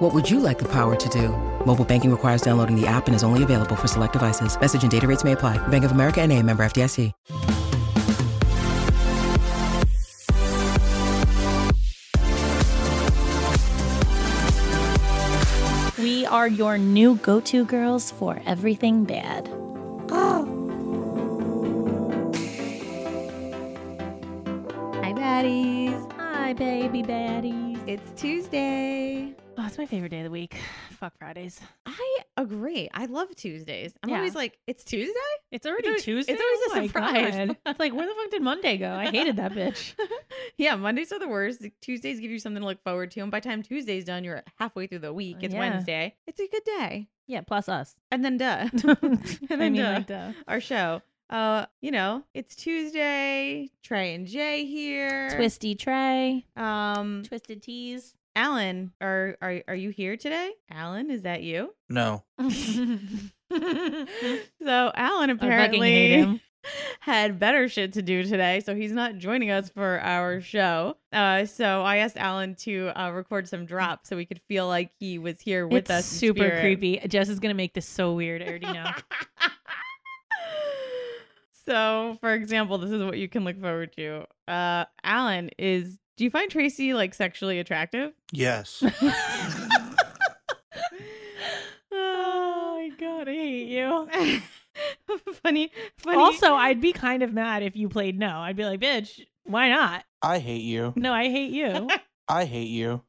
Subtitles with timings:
[0.00, 1.28] What would you like the power to do?
[1.66, 4.58] Mobile banking requires downloading the app and is only available for select devices.
[4.58, 5.58] Message and data rates may apply.
[5.68, 7.12] Bank of America and a member FDIC.
[15.98, 19.48] We are your new go to girls for everything bad.
[25.02, 26.12] Hi, baddies.
[26.14, 27.78] Hi, baby baddies.
[27.86, 29.34] It's Tuesday.
[29.62, 30.56] Oh, it's my favorite day of the week.
[30.92, 31.60] Fuck Fridays.
[31.84, 32.88] I agree.
[32.94, 33.92] I love Tuesdays.
[34.02, 34.16] I'm Yeah.
[34.16, 35.12] always like, it's Tuesday?
[35.52, 36.32] It's already always- Tuesday.
[36.32, 37.48] it's always a Oh my surprise.
[37.48, 37.56] God.
[37.66, 38.90] It's like, where the fuck did Monday go?
[38.90, 39.92] I hated that bitch.
[40.56, 41.62] yeah, Mondays are the worst.
[41.82, 43.20] Tuesdays give you something to look forward to.
[43.20, 45.38] And by the time Tuesday's done, you're halfway through the week.
[45.42, 45.60] It's Yeah.
[45.60, 46.14] Wednesday.
[46.26, 47.08] It's a good day.
[47.26, 47.96] Yeah, plus us.
[48.10, 48.68] And then duh.
[48.84, 49.92] I then mean, duh.
[49.92, 50.32] like, duh.
[50.48, 51.02] Our show.
[51.28, 53.70] Uh, you know, it's Tuesday.
[53.82, 55.30] Tray and Jay here.
[55.36, 56.46] Twisty Tray.
[56.56, 58.16] Um, Twisted Teas.
[58.36, 60.52] Alan, are are are you here today?
[60.70, 61.74] Alan, is that you?
[61.88, 62.22] No.
[62.40, 62.48] so
[64.94, 66.40] Alan I fucking hate apparently
[67.00, 70.96] had better shit to do today, so he's not joining us for our show.
[71.12, 74.92] Uh, so I asked Alan to uh, record some drops so we could feel like
[74.98, 76.06] he was here with It's us.
[76.06, 76.60] super spirit.
[76.60, 76.98] creepy.
[77.08, 78.42] Jess is gonna make this so weird.
[78.42, 78.90] I already know.
[81.66, 84.24] so, for example, this is what you can look forward to.
[84.46, 85.98] Uh, Alan is.
[86.20, 88.12] Do you find Tracy like sexually attractive?
[88.30, 88.84] Yes.
[91.90, 94.42] oh my god, I hate you.
[95.42, 96.18] funny, funny.
[96.18, 98.36] Also, I'd be kind of mad if you played no.
[98.36, 100.04] I'd be like, bitch, why not?
[100.20, 100.92] I hate you.
[100.94, 101.88] No, I hate you.
[102.28, 103.00] I hate you.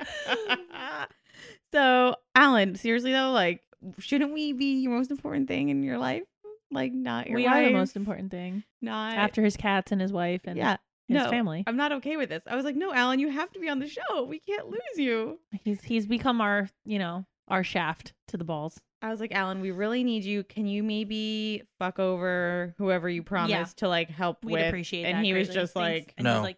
[1.74, 3.60] so, Alan, seriously though, like,
[4.00, 6.24] shouldn't we be your most important thing in your life?
[6.72, 10.00] Like, not your we wife, are the most important thing not after his cats and
[10.00, 10.78] his wife and yeah,
[11.12, 11.64] his no, family.
[11.68, 12.44] I'm not okay with this.
[12.48, 14.24] I was like, no, Alan, you have to be on the show.
[14.24, 15.40] We can't lose you.
[15.64, 18.80] He's he's become our you know our shaft to the balls.
[19.04, 20.44] I was like, Alan, we really need you.
[20.44, 24.68] Can you maybe fuck over whoever you promised to like help We'd with?
[24.68, 25.26] appreciate and that.
[25.26, 25.62] he was greatly.
[25.62, 26.08] just Thanks.
[26.08, 26.34] like, and No.
[26.36, 26.58] he's like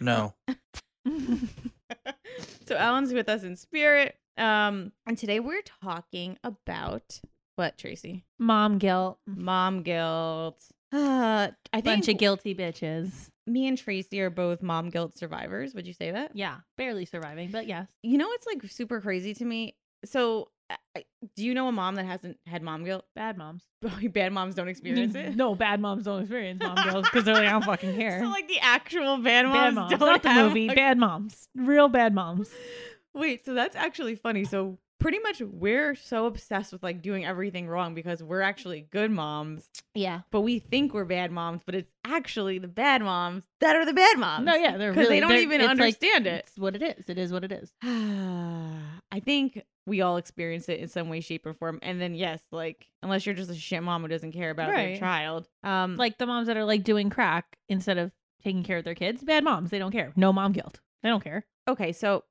[0.00, 0.34] No.
[0.46, 0.56] no.
[2.66, 4.16] so Alan's with us in spirit.
[4.36, 7.20] Um, and today we're talking about
[7.56, 8.24] what, Tracy?
[8.38, 9.18] Mom guilt.
[9.26, 10.62] Mom guilt.
[10.92, 13.28] Uh, I think Bunch of guilty bitches.
[13.46, 15.74] Me and Tracy are both mom guilt survivors.
[15.74, 16.32] Would you say that?
[16.34, 17.86] Yeah, barely surviving, but yes.
[18.02, 19.76] You know what's like super crazy to me?
[20.04, 20.48] So,
[20.96, 21.04] I-
[21.36, 23.04] do you know a mom that hasn't had mom guilt?
[23.14, 23.64] Bad moms.
[24.12, 25.36] Bad moms don't experience it.
[25.36, 28.20] No, bad moms don't experience mom guilt because they're like, I don't fucking care.
[28.20, 30.68] So, like the actual bad moms, bad moms, don't not the movie.
[30.68, 32.50] like- Bad moms, real bad moms.
[33.14, 34.44] Wait, so that's actually funny.
[34.44, 39.10] So pretty much we're so obsessed with like doing everything wrong because we're actually good
[39.10, 40.20] moms, Yeah.
[40.30, 43.92] but we think we're bad moms, but it's actually the bad moms that are the
[43.92, 44.46] bad moms.
[44.46, 46.44] No, yeah, they're because really they don't even it's like- understand it.
[46.48, 47.08] It's what it is.
[47.10, 47.70] It is what it is.
[47.82, 51.78] I think we all experience it in some way, shape, or form.
[51.82, 54.96] And then yes, like unless you're just a shit mom who doesn't care about their
[54.96, 55.46] child.
[55.62, 58.10] Um, Like the moms that are like doing crack instead of
[58.42, 59.22] taking care of their kids.
[59.22, 59.68] Bad moms.
[59.70, 60.12] They don't care.
[60.16, 60.80] No mom guilt.
[61.02, 61.44] They don't care.
[61.68, 62.24] okay, so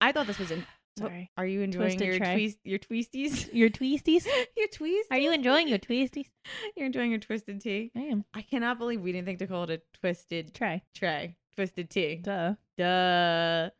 [0.00, 0.66] I thought this was in.
[0.98, 1.30] Sorry.
[1.36, 2.34] Are you enjoying Twisted your tray.
[2.34, 3.48] twist, your twisties?
[3.52, 4.26] Your twisties.
[4.56, 5.02] your twisties?
[5.10, 6.26] Are you enjoying your twisties?
[6.76, 7.90] You're enjoying your twisted tea.
[7.96, 8.24] I am.
[8.34, 10.82] I cannot believe we didn't think to call it a twisted Try.
[10.94, 11.36] tray.
[11.56, 12.16] Twisted tea.
[12.16, 12.54] Duh.
[12.76, 13.70] Duh.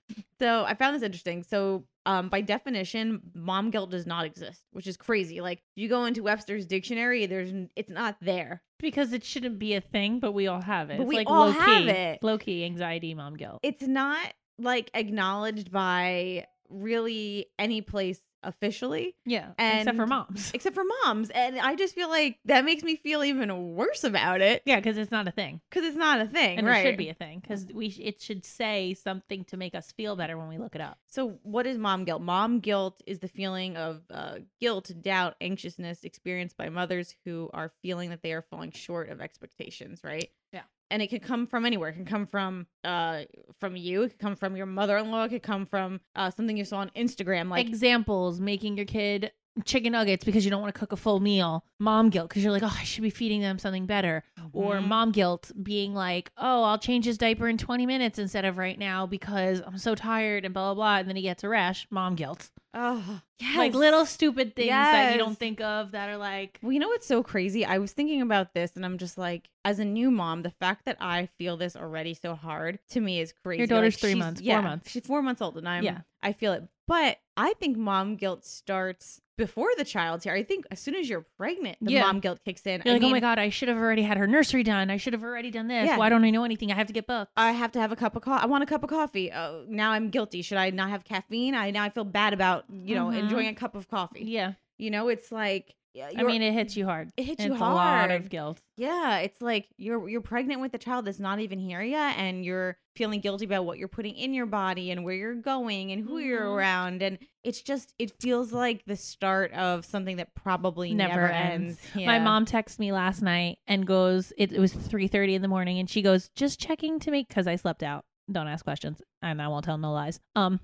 [0.40, 1.42] So I found this interesting.
[1.44, 5.40] So um by definition, mom guilt does not exist, which is crazy.
[5.40, 8.62] Like you go into Webster's dictionary, there's it's not there.
[8.80, 10.98] Because it shouldn't be a thing, but we all have it.
[10.98, 12.22] But it's we like all low have key, it.
[12.22, 13.60] Low key anxiety, mom guilt.
[13.62, 19.48] It's not like acknowledged by really any place officially yeah.
[19.58, 20.50] and- except for moms.
[20.54, 21.28] except for moms.
[21.30, 24.96] And I just feel like that makes me feel even worse about it Yeah, because
[24.96, 25.60] it's not a thing.
[25.68, 26.86] because it's not a thing, And right?
[26.86, 29.90] it should be a thing because we sh- it should say something to make us
[29.90, 30.98] feel better when we look it up.
[31.08, 32.22] So, what is mom guilt?
[32.22, 37.72] Mom guilt is the feeling of uh, guilt, doubt, anxiousness experienced by mothers who are
[37.82, 40.30] feeling that they are falling short of expectations, right?
[40.52, 40.62] Yeah.
[40.90, 41.90] And it can come from anywhere.
[41.90, 43.22] It can come from uh
[43.58, 44.02] from you.
[44.02, 45.24] It could come from your mother-in-law.
[45.24, 47.50] It could come from uh, something you saw on Instagram.
[47.50, 49.32] Like, Examples: making your kid
[49.64, 51.64] chicken nuggets because you don't want to cook a full meal.
[51.78, 54.24] Mom guilt because you're like, oh, I should be feeding them something better.
[54.52, 54.88] Or Mhm.
[54.88, 58.78] mom guilt being like, oh, I'll change his diaper in 20 minutes instead of right
[58.78, 60.96] now because I'm so tired and blah blah blah.
[60.98, 61.86] And then he gets a rash.
[61.90, 62.50] Mom guilt.
[62.74, 63.22] Oh,
[63.56, 66.88] Like little stupid things that you don't think of that are like Well, you know
[66.88, 67.64] what's so crazy?
[67.64, 70.84] I was thinking about this and I'm just like, as a new mom, the fact
[70.84, 73.58] that I feel this already so hard to me is crazy.
[73.60, 74.90] Your daughter's Like, three months, four months.
[74.90, 76.00] She's four months old and I'm, Yeah.
[76.22, 76.64] I feel it.
[76.86, 80.34] But I think mom guilt starts before the child's here.
[80.34, 82.02] I think as soon as you're pregnant, the Yeah.
[82.02, 82.82] mom guilt kicks in.
[82.84, 84.90] you're I like, oh my god, I should have already had her nursery done.
[84.90, 85.86] I should have already done this.
[85.86, 85.96] Yeah.
[85.96, 86.70] Why don't I know anything?
[86.70, 87.32] I have to get books.
[87.36, 88.42] I have to have a cup of coffee.
[88.42, 89.32] I want a cup of coffee.
[89.32, 90.42] Oh, now I'm guilty.
[90.42, 91.54] Should I not have caffeine?
[91.54, 93.18] I now I feel bad about you know Mhm.
[93.20, 94.24] enjoying a cup of coffee.
[94.24, 97.10] yeah, You know, it's like yeah, I mean, it hits you hard.
[97.16, 98.60] it hits you it's a lot of guilt.
[98.76, 102.44] Yeah, it's like you're you're pregnant with a child that's not even here yet, and
[102.44, 106.02] you're feeling guilty about what you're putting in your body and where you're going and
[106.04, 106.54] who you're Mhm.
[106.56, 111.28] around, and it's just it feels like the start of something that probably never, Never
[111.28, 111.78] ends.
[111.94, 112.06] ends.
[112.06, 115.48] My mom texts me last night and goes, it, it was three thirty in the
[115.48, 118.04] morning, and she goes, just checking to make because I slept out.
[118.30, 120.20] Don't ask questions, and I won't tell no lies.
[120.36, 120.60] Um,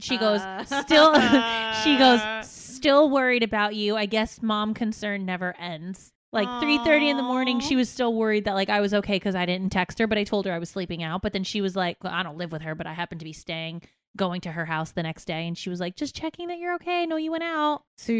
[0.00, 0.64] she goes, Uh.
[0.64, 1.14] still,
[1.84, 3.96] she goes, still worried about you.
[3.96, 6.12] I guess mom concern never ends.
[6.30, 9.16] Like three thirty in the morning, she was still worried that like I was okay
[9.16, 11.22] because I didn't text her, but I told her I was sleeping out.
[11.22, 13.24] But then she was like, well, I don't live with her, but I happen to
[13.24, 13.82] be staying,
[14.14, 16.74] going to her house the next day, and she was like, just checking that you're
[16.74, 17.06] okay.
[17.06, 17.82] No, you went out.
[17.96, 18.12] So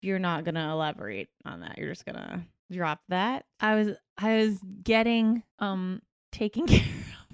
[0.00, 1.78] you're not gonna elaborate on that.
[1.78, 3.44] You're just gonna drop that.
[3.58, 6.84] I was I was getting um taking care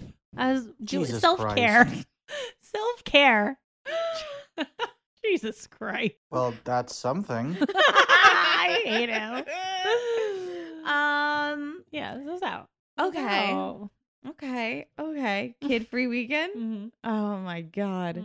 [0.00, 0.12] of.
[0.38, 1.38] I was doing Jesus self
[3.84, 3.94] care.
[3.94, 4.25] Christ.
[4.56, 4.88] self care.
[5.25, 6.14] Jesus Christ.
[6.31, 7.56] Well, that's something.
[7.75, 9.44] I hate him.
[10.84, 11.82] Um.
[11.92, 12.69] Yeah, this is out.
[13.00, 13.52] Okay.
[13.52, 13.90] Oh.
[14.28, 14.86] Okay.
[15.00, 15.54] Okay.
[15.62, 16.54] Kid free weekend.
[16.54, 16.86] Mm-hmm.
[17.10, 18.19] Oh my god.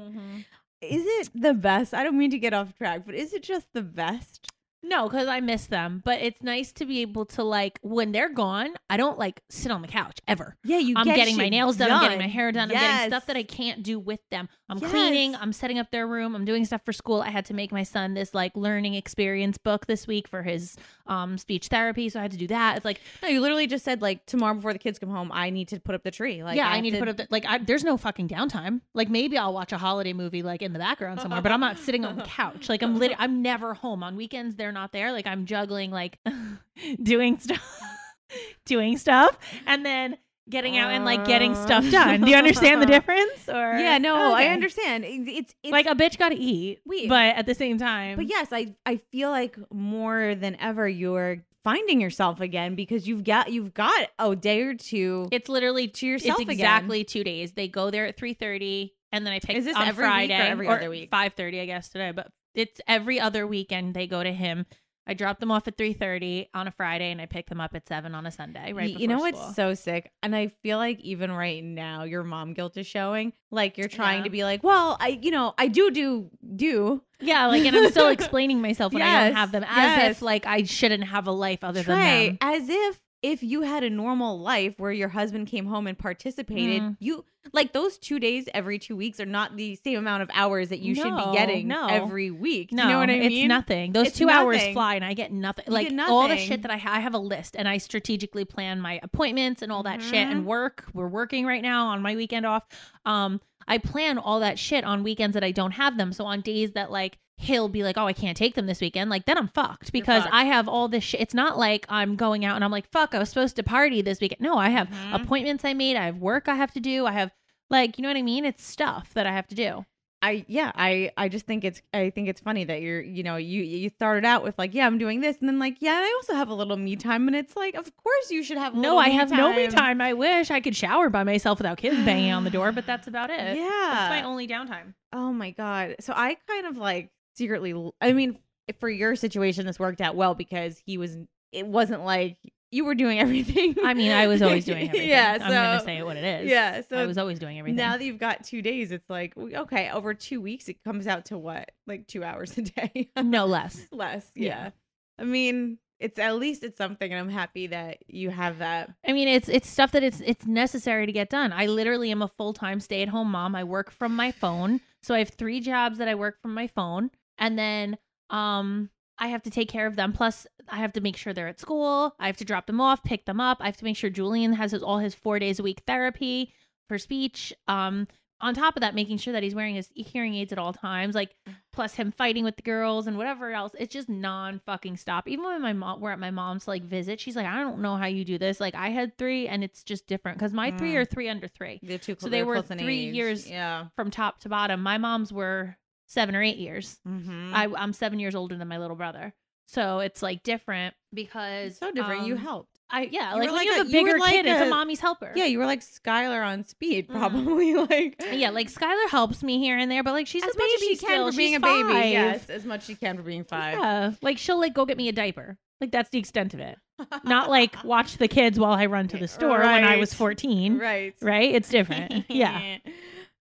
[0.81, 1.93] Is it the best?
[1.93, 4.51] I don't mean to get off track, but is it just the best?
[4.81, 6.01] No, because I miss them.
[6.05, 8.73] But it's nice to be able to like when they're gone.
[8.89, 10.55] I don't like sit on the couch ever.
[10.63, 10.95] Yeah, you.
[10.97, 12.71] I'm get getting my nails done, I'm getting my hair done.
[12.71, 14.47] I'm getting stuff that I can't do with them.
[14.69, 15.35] I'm cleaning.
[15.35, 16.35] I'm setting up their room.
[16.35, 17.21] I'm doing stuff for school.
[17.21, 20.77] I had to make my son this like learning experience book this week for his
[21.09, 22.77] um speech therapy, so I had to do that.
[22.77, 25.49] It's like No, you literally just said like tomorrow before the kids come home, I
[25.49, 26.43] need to put up the tree.
[26.43, 28.81] Like, yeah, I, have need to, put up the, like I, there's no fucking downtime.
[28.93, 31.77] Like maybe I'll watch a holiday movie like in the background somewhere, but I'm not
[31.79, 32.69] sitting on the couch.
[32.69, 34.55] Like I'm lit- I'm never home on weekends.
[34.55, 35.11] They're not there.
[35.11, 36.19] Like I'm juggling like
[37.03, 37.81] doing stuff,
[38.65, 40.17] doing stuff, and then
[40.49, 41.65] getting out and like getting oh.
[41.65, 42.21] stuff done.
[42.21, 43.47] Do you understand the difference?
[43.47, 44.53] Or Yeah, no, oh, I Okay.
[44.53, 45.05] understand.
[45.05, 47.07] It's, it's Like a bitch got to eat, Wait.
[47.09, 51.43] but at the same time, But yes, I I feel like more than ever you're
[51.63, 55.27] finding yourself again because you've got you've got a day or two.
[55.31, 56.53] it's literally To yourself It's again.
[56.53, 57.53] exactly two days.
[57.53, 60.07] They go there at three thirty, and then I pick Is this on every week
[60.07, 61.09] or Friday every other week?
[61.11, 63.93] Five thirty, I guess today, but it's every other weekend.
[63.93, 64.65] They go to him.
[65.07, 67.71] I drop them off at three thirty on a Friday, and I pick them up
[67.73, 68.73] at seven on a Sunday.
[68.73, 72.23] Right, you know before what's so sick, and I feel like even right now your
[72.23, 73.33] mom guilt is showing.
[73.51, 74.23] Like you're trying Yeah.
[74.25, 77.89] to be like, well, I you know I do do do yeah, like, and I'm
[77.91, 80.11] still explaining myself when I don't have them, as yes.
[80.17, 82.37] if like I shouldn't have a life other Tray, than them.
[82.41, 86.81] as if if you had a normal life where your husband came home and participated,
[86.81, 86.97] Mm.
[86.99, 90.69] you like those two days every two weeks are not the same amount of hours
[90.69, 91.87] that you should be getting no.
[91.87, 92.71] every week.
[92.71, 93.47] No, you know what I it's mean?
[93.47, 93.91] nothing.
[93.91, 95.65] Those It's two hours fly, and I get nothing.
[95.67, 97.77] You like get all the shit that I ha- I have a list, and I
[97.77, 100.45] strategically plan my appointments and all that shit, and Mhm.
[100.45, 100.85] work.
[100.93, 102.63] We're working right now on my weekend off.
[103.05, 106.11] Um, I plan all that shit on weekends that I don't have them.
[106.13, 109.09] So on days that like he'll be like, "Oh, I can't take them this weekend,"
[109.09, 110.33] like then I'm fucked because fucked.
[110.35, 111.21] I have all this shit.
[111.21, 114.01] It's not like I'm going out and I'm like, "Fuck, I was supposed to party
[114.01, 115.23] this weekend." No, I have Mhm.
[115.23, 115.95] appointments I made.
[115.95, 117.05] I have work I have to do.
[117.05, 117.31] I have
[117.69, 118.45] like, you know what I mean?
[118.45, 119.85] It's stuff that I have to do.
[120.21, 123.37] I yeah, I I just think it's I think it's funny that you're you know
[123.37, 126.13] you you started out with like yeah I'm doing this and then like yeah I
[126.17, 128.77] also have a little me time and it's like of course you should have a
[128.77, 130.01] No, I have no me time.
[130.01, 133.07] I wish I could shower by myself without kids banging on the door, but that's
[133.07, 133.55] about it.
[133.55, 134.93] Yeah, That's my only downtime.
[135.13, 135.95] Oh my god.
[136.01, 138.37] So I kind of like secretly I mean
[138.79, 141.17] for your situation this worked out well because he was
[141.51, 142.37] it wasn't like
[142.71, 143.75] you were doing everything.
[143.83, 145.09] I mean, I was always doing everything.
[145.09, 146.49] yeah, so I'm gonna say it what it is.
[146.51, 147.77] Yeah, so I was always doing everything.
[147.77, 151.25] now that you've got 2 days it's like okay, over 2 weeks it comes out
[151.25, 151.71] to what?
[151.87, 153.09] Like 2 hours a day.
[153.23, 153.87] no less.
[153.91, 154.29] Less.
[154.35, 154.45] Yeah.
[154.45, 154.69] Yeah.
[155.17, 158.91] I mean, it's at least it's something and I'm happy that you have that.
[159.05, 161.51] I mean, it's it's stuff that it's it's necessary to get done.
[161.51, 163.55] I literally am a full time stay at home mom.
[163.55, 166.67] I work from my phone, so I have three jobs that I work from my
[166.67, 167.97] phone, and then
[168.29, 168.89] um
[169.21, 170.13] I have to take care of them.
[170.13, 172.15] Plus, I have to make sure they're at school.
[172.21, 173.57] I have to drop them off, pick them up.
[173.59, 176.53] I have to make sure Julian has his, all his four days a week therapy
[176.87, 177.51] for speech.
[177.67, 178.07] Um,
[178.39, 181.15] on top of that, making sure that he's wearing his hearing aids at all times.
[181.15, 181.35] Like,
[181.73, 183.73] plus him fighting with the girls and whatever else.
[183.77, 185.27] It's just non fucking stop.
[185.27, 187.97] Even when my mom, we're at my mom's like visit, she's like, I don't know
[187.97, 188.61] how you do this.
[188.61, 190.99] Like, I had three, and it's just different because my three Mm.
[191.01, 193.87] are three under three They're too So they they're were three years- Yeah.
[193.97, 194.81] from top to bottom.
[194.81, 195.75] My mom's were
[196.09, 196.99] seven or eight years.
[197.07, 197.53] Mhm.
[197.53, 199.33] I, I'm seven years older than my little brother.
[199.67, 202.25] So it's like different because It's so different.
[202.25, 202.79] you um, helped.
[202.89, 204.59] I yeah, You like were when like you have a- a bigger like kid, it's
[204.61, 205.31] a a- mommy's helper.
[205.35, 207.11] Yeah, you were like Skylar on speed, Mhm.
[207.13, 207.75] probably.
[207.89, 210.67] Like yeah, like Skylar helps me here and there, but like she's as a much
[210.67, 211.31] baby as she can still.
[211.31, 211.89] for being She's a baby.
[211.93, 212.05] five.
[212.11, 213.77] Yes, as much as she can for being five.
[213.77, 215.57] Yeah, like she'll like go get me a diaper.
[215.79, 216.77] Like that's the extent of it.
[217.23, 220.79] Not like watch the kids while I run to the store when I was 14.
[220.79, 221.13] right.
[221.21, 221.53] Right?
[221.53, 222.25] It's different.
[222.29, 222.79] yeah.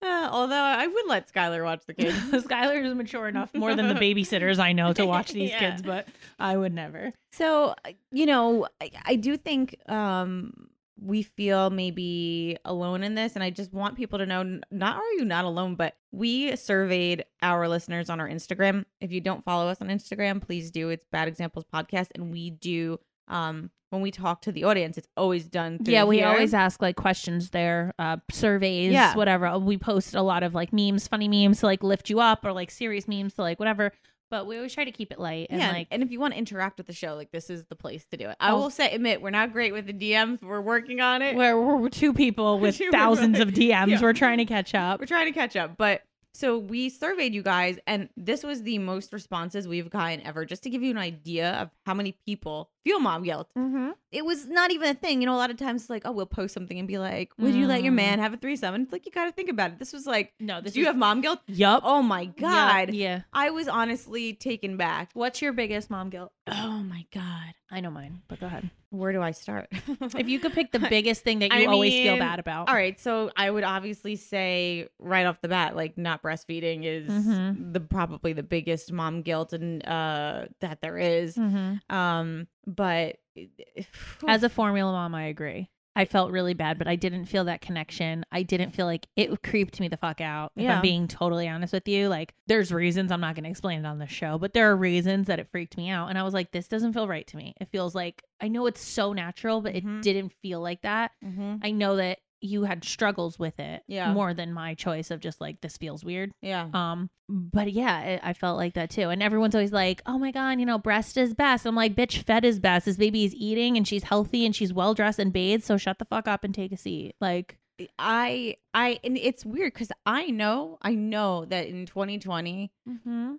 [0.07, 2.15] Uh, although I would let Skylar watch the kids.
[2.31, 5.59] Skylar is mature enough more than the babysitters I know to watch these Yeah.
[5.59, 6.07] kids, but
[6.39, 7.13] I would never.
[7.31, 7.75] So,
[8.11, 13.51] you know, I, I do think um we feel maybe alone in this and I
[13.51, 18.09] just want people to know not are you not alone, but we surveyed our listeners
[18.09, 18.85] on our Instagram.
[19.01, 20.89] If you don't follow us on Instagram, please do.
[20.89, 25.07] It's Bad Examples Podcast and we do um when we talk to the audience, it's
[25.15, 26.27] always done through Yeah, we here.
[26.27, 29.15] always ask like questions there, uh, surveys, Yeah.
[29.15, 29.57] whatever.
[29.59, 32.51] We post a lot of like memes, funny memes to like lift you up, or
[32.51, 33.93] like serious memes to like whatever.
[34.29, 36.33] But we always try to keep it light and yeah, like and if you want
[36.33, 38.35] to interact with the show, like this is the place to do it.
[38.41, 40.41] I I'll- say, admit, we're not great with the DMs.
[40.43, 41.37] We're working on it.
[41.37, 43.47] where we're two people with Two thousands people.
[43.47, 43.87] of DMs.
[43.87, 44.01] Yeah.
[44.01, 44.99] We're trying to catch up.
[44.99, 45.77] We're trying to catch up.
[45.77, 46.01] But
[46.37, 50.45] so we surveyed you guys, and this was the most responses we've gotten ever.
[50.45, 53.49] Just to give you an idea of how many people feel mom guilt.
[53.57, 53.89] Mm-hmm.
[54.11, 55.21] It was not even a thing.
[55.21, 57.31] You know, a lot of times it's like, oh, we'll post something and be like,
[57.39, 57.95] would you let your Mm.
[57.95, 58.75] man have a threesome?
[58.75, 59.79] And it's like, you got to think about it.
[59.79, 61.39] This was like, No, this do you have mom guilt?
[61.47, 61.81] Yup.
[61.83, 62.93] Oh my God.
[62.93, 63.21] Yeah.
[63.33, 65.09] I was honestly taken back.
[65.15, 66.31] What's your biggest mom guilt?
[66.47, 67.53] Oh my God.
[67.69, 68.69] I know mine, but go ahead.
[68.91, 69.67] Where do I start?
[69.71, 72.69] If you could pick the biggest thing that you I always feel bad about.
[72.69, 77.11] All right, so I would obviously say right off the bat, like not breastfeeding is
[77.11, 77.73] Mhm.
[77.73, 81.35] the probably the biggest mom guilt and uh that there is.
[81.35, 81.81] Mhm.
[81.91, 83.17] Um, but
[84.27, 85.69] As a formula mom, I agree.
[85.97, 88.23] I felt really bad, but I didn't feel that connection.
[88.31, 90.51] I didn't feel like it creeped me the fuck out.
[90.55, 90.75] If Yeah.
[90.75, 93.85] I'm being totally honest with you, like there's reasons I'm not going to explain it
[93.87, 96.09] on the show, but there are reasons that it freaked me out.
[96.09, 97.55] And I was like, this doesn't feel right to me.
[97.59, 99.97] It feels like I know it's so natural, but Mhm.
[99.97, 101.11] it didn't feel like that.
[101.25, 101.59] Mhm.
[101.63, 104.13] I know that you had struggles with it Yeah.
[104.13, 106.31] more than my choice of just like, this feels weird.
[106.41, 109.09] yeah, Um, but yeah, it, I felt like that too.
[109.09, 112.23] And everyone's always like, "Oh my god, you know, breast is best." I'm like, "Bitch,
[112.23, 112.85] fed is best.
[112.85, 115.63] This baby is eating and she's healthy and she's well dressed and bathed.
[115.63, 117.57] So shut the fuck up and take a seat." Like,
[117.99, 123.37] I I and it's weird because I know I know that in 2020 mm,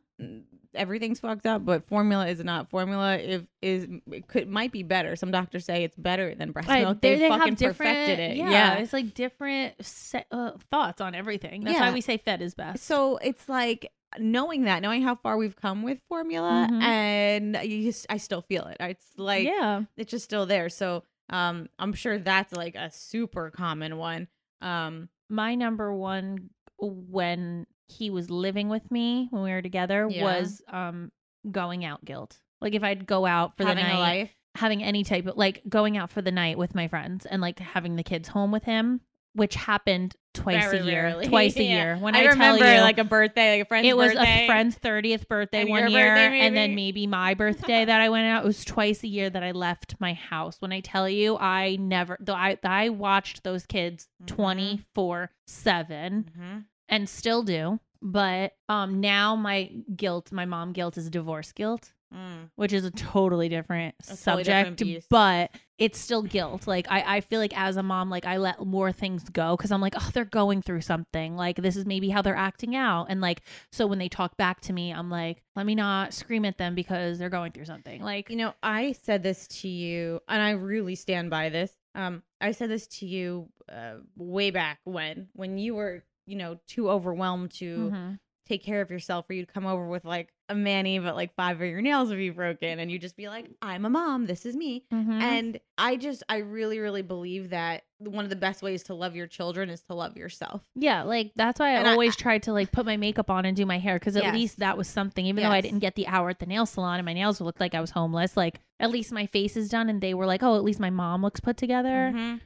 [0.75, 3.17] everything's fucked up, but formula is not formula.
[3.17, 5.17] If is it could might be better.
[5.17, 7.01] Some doctors say it's better than breast milk.
[7.01, 8.37] they, They, they fucking perfected it.
[8.37, 8.75] Yeah, yeah.
[8.75, 11.63] it's like different se- uh, thoughts on everything.
[11.65, 11.89] That's Yeah.
[11.89, 12.85] why we say fed is best.
[12.85, 16.83] So it's like knowing that, knowing how far we've come with formula, Mhm.
[16.83, 18.77] and you just, I still feel it.
[18.81, 20.69] It's like yeah, it's just still there.
[20.69, 24.29] So um, I'm sure that's like a super common one.
[24.61, 30.23] Um, my number one when he was living with me when we were together Yeah.
[30.25, 31.11] was um
[31.51, 32.39] going out guilt.
[32.61, 35.97] Like if I'd go out for having the night, having any type of like going
[35.97, 39.01] out for the night with my friends and like having the kids home with him,
[39.35, 41.03] which happened twice Very a year.
[41.03, 41.27] rarely.
[41.29, 41.69] Twice a Yeah.
[41.71, 41.97] year.
[41.99, 44.45] When I, I, remember tell you, like a birthday, like a friend's it was birthday.
[44.45, 47.07] a friend's thirtieth birthday And one year, birthday, and then maybe?
[47.07, 48.45] my birthday that I went out.
[48.45, 50.57] It was twice a year that I left my house.
[50.61, 52.17] When I tell you, I never.
[52.21, 54.27] Though I I watched those kids Mhm.
[54.27, 56.65] twenty four seven Mhm.
[56.89, 57.81] and still do.
[58.01, 62.49] But um now my guilt, my mom guilt is divorce guilt Mm.
[62.55, 67.17] which is a totally different A totally subject different but it's still guilt like I,
[67.17, 69.95] I feel like as a mom like i let more things go because i'm like
[69.97, 73.43] oh they're going through something like this is maybe how they're acting out and like
[73.71, 76.75] so when they talk back to me i'm like let me not scream at them
[76.75, 80.51] because they're going through something like You know, I said this to you, and I
[80.51, 81.73] really stand by this.
[81.95, 86.59] Um, I said this to you uh, way back when, when you were, you know,
[86.67, 88.19] too overwhelmed to mhm.
[88.49, 91.61] Take care of yourself, or you'd come over with like a manny, but like five
[91.61, 94.27] of your nails would be broken, and you'd just be like, "I'm a mom.
[94.27, 95.21] This is me." Mhm.
[95.21, 99.15] And I just, I really, really believe that one of the best ways to love
[99.17, 100.63] your children is to love yourself.
[100.77, 103.45] yeah like that's why i And I- always tried to like put my makeup on
[103.45, 104.35] and do my hair because at Yes.
[104.35, 107.01] least that was something even though i didn't get the hour at the nail salon
[107.01, 109.89] and my nails looked like i was homeless like at least my face is done
[109.89, 112.41] and they were like oh at least my mom looks put together Mhm.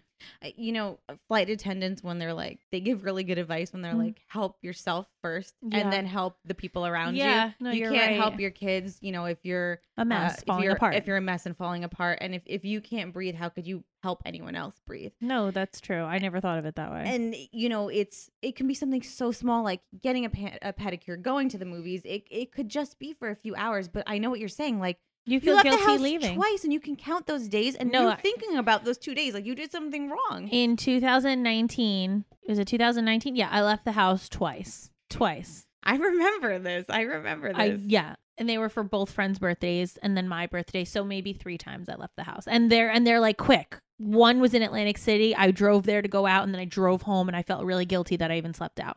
[0.45, 0.99] Uh, You know,
[1.29, 4.05] flight attendants when they're like, they give really good advice when they're Mm.
[4.07, 5.79] like, help yourself first, Yeah.
[5.79, 7.53] and then help the people around Yeah, you.
[7.61, 8.17] no, you can't right.
[8.17, 8.99] help your kids.
[9.01, 11.47] You know, if you're a mess uh, if falling you're, apart If you're a mess
[11.47, 14.81] and falling apart, and if if you can't breathe, how could you help anyone else
[14.87, 15.13] breathe?
[15.21, 16.03] No, that's true.
[16.03, 17.05] I never thought of it that way.
[17.07, 20.73] And you know, it's it can be something so small like getting a, pa- a
[20.73, 22.03] pedicure, going to the movies.
[22.05, 24.79] It it could just be for a few hours, but I know what you're saying.
[24.81, 26.35] Like you you feel left the guilty house leaving.
[26.37, 29.15] twice, and you can count those days, and No, you're I- thinking about those two
[29.15, 30.49] days, like you did something wrong.
[30.49, 33.37] In 2019, was it 2019?
[33.37, 34.91] Yeah, I left the house twice.
[35.11, 35.67] Twice.
[35.85, 36.87] I remember this.
[36.89, 37.59] I remember this.
[37.59, 40.85] I yeah, and they were for both friends' birthdays and then my birthday.
[40.85, 43.79] So maybe three times I left the house, and they're and they're like quick.
[43.99, 45.35] One was in Atlantic City.
[45.37, 47.85] I drove there to go out, and then I drove home, and I felt really
[47.85, 48.97] guilty that I even slept out.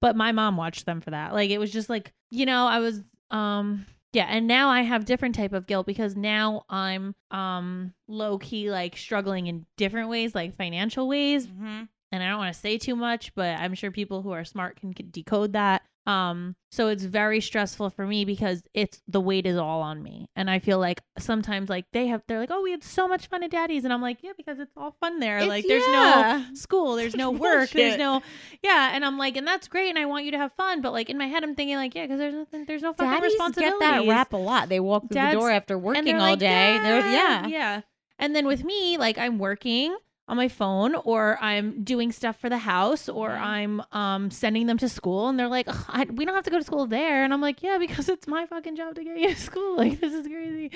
[0.00, 1.32] But my mom watched them for that.
[1.32, 5.04] Like it was just like you know I was um yeah, and now I have
[5.04, 10.34] different type of guilt because now I'm um low key like struggling in different ways,
[10.34, 11.88] like financial ways, Mhm.
[12.12, 14.80] and I don't want to say too much, but I'm sure people who are smart
[14.80, 15.82] can, can decode that.
[16.06, 20.28] Um, so it's very stressful for me because it's the weight is all on me,
[20.36, 23.26] and I feel like sometimes like they have they're like, oh, we had so much
[23.26, 25.38] fun at Daddy's, and I'm like, yeah, because it's all fun there.
[25.38, 26.44] It's- like there's yeah.
[26.48, 28.22] no school, there's no work, there's no
[28.62, 30.92] yeah, and I'm like, and that's great, and I want you to have fun, but
[30.92, 33.22] like in my head, I'm thinking like, yeah, because there's nothing, there's no fucking Daddies
[33.22, 34.06] get responsibility.
[34.06, 34.68] that rap a lot.
[34.68, 36.74] They walk through Dads- the door after working all like, day.
[36.76, 37.46] Yeah.
[37.46, 37.80] yeah.
[38.18, 39.96] And then with me, like I'm working
[40.28, 43.40] on my phone or I'm doing stuff for the house or Mhm.
[43.40, 46.58] I'm um sending them to school and they're like, I, we don't have to go
[46.58, 47.22] to school there.
[47.24, 49.76] And I'm like, yeah, because it's my fucking job to get you to school.
[49.82, 50.70] Like this is crazy.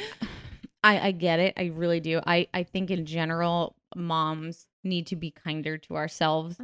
[0.82, 1.54] I, I get it.
[1.58, 2.20] I really do.
[2.26, 6.56] I, I think in general, moms need to be kinder to ourselves.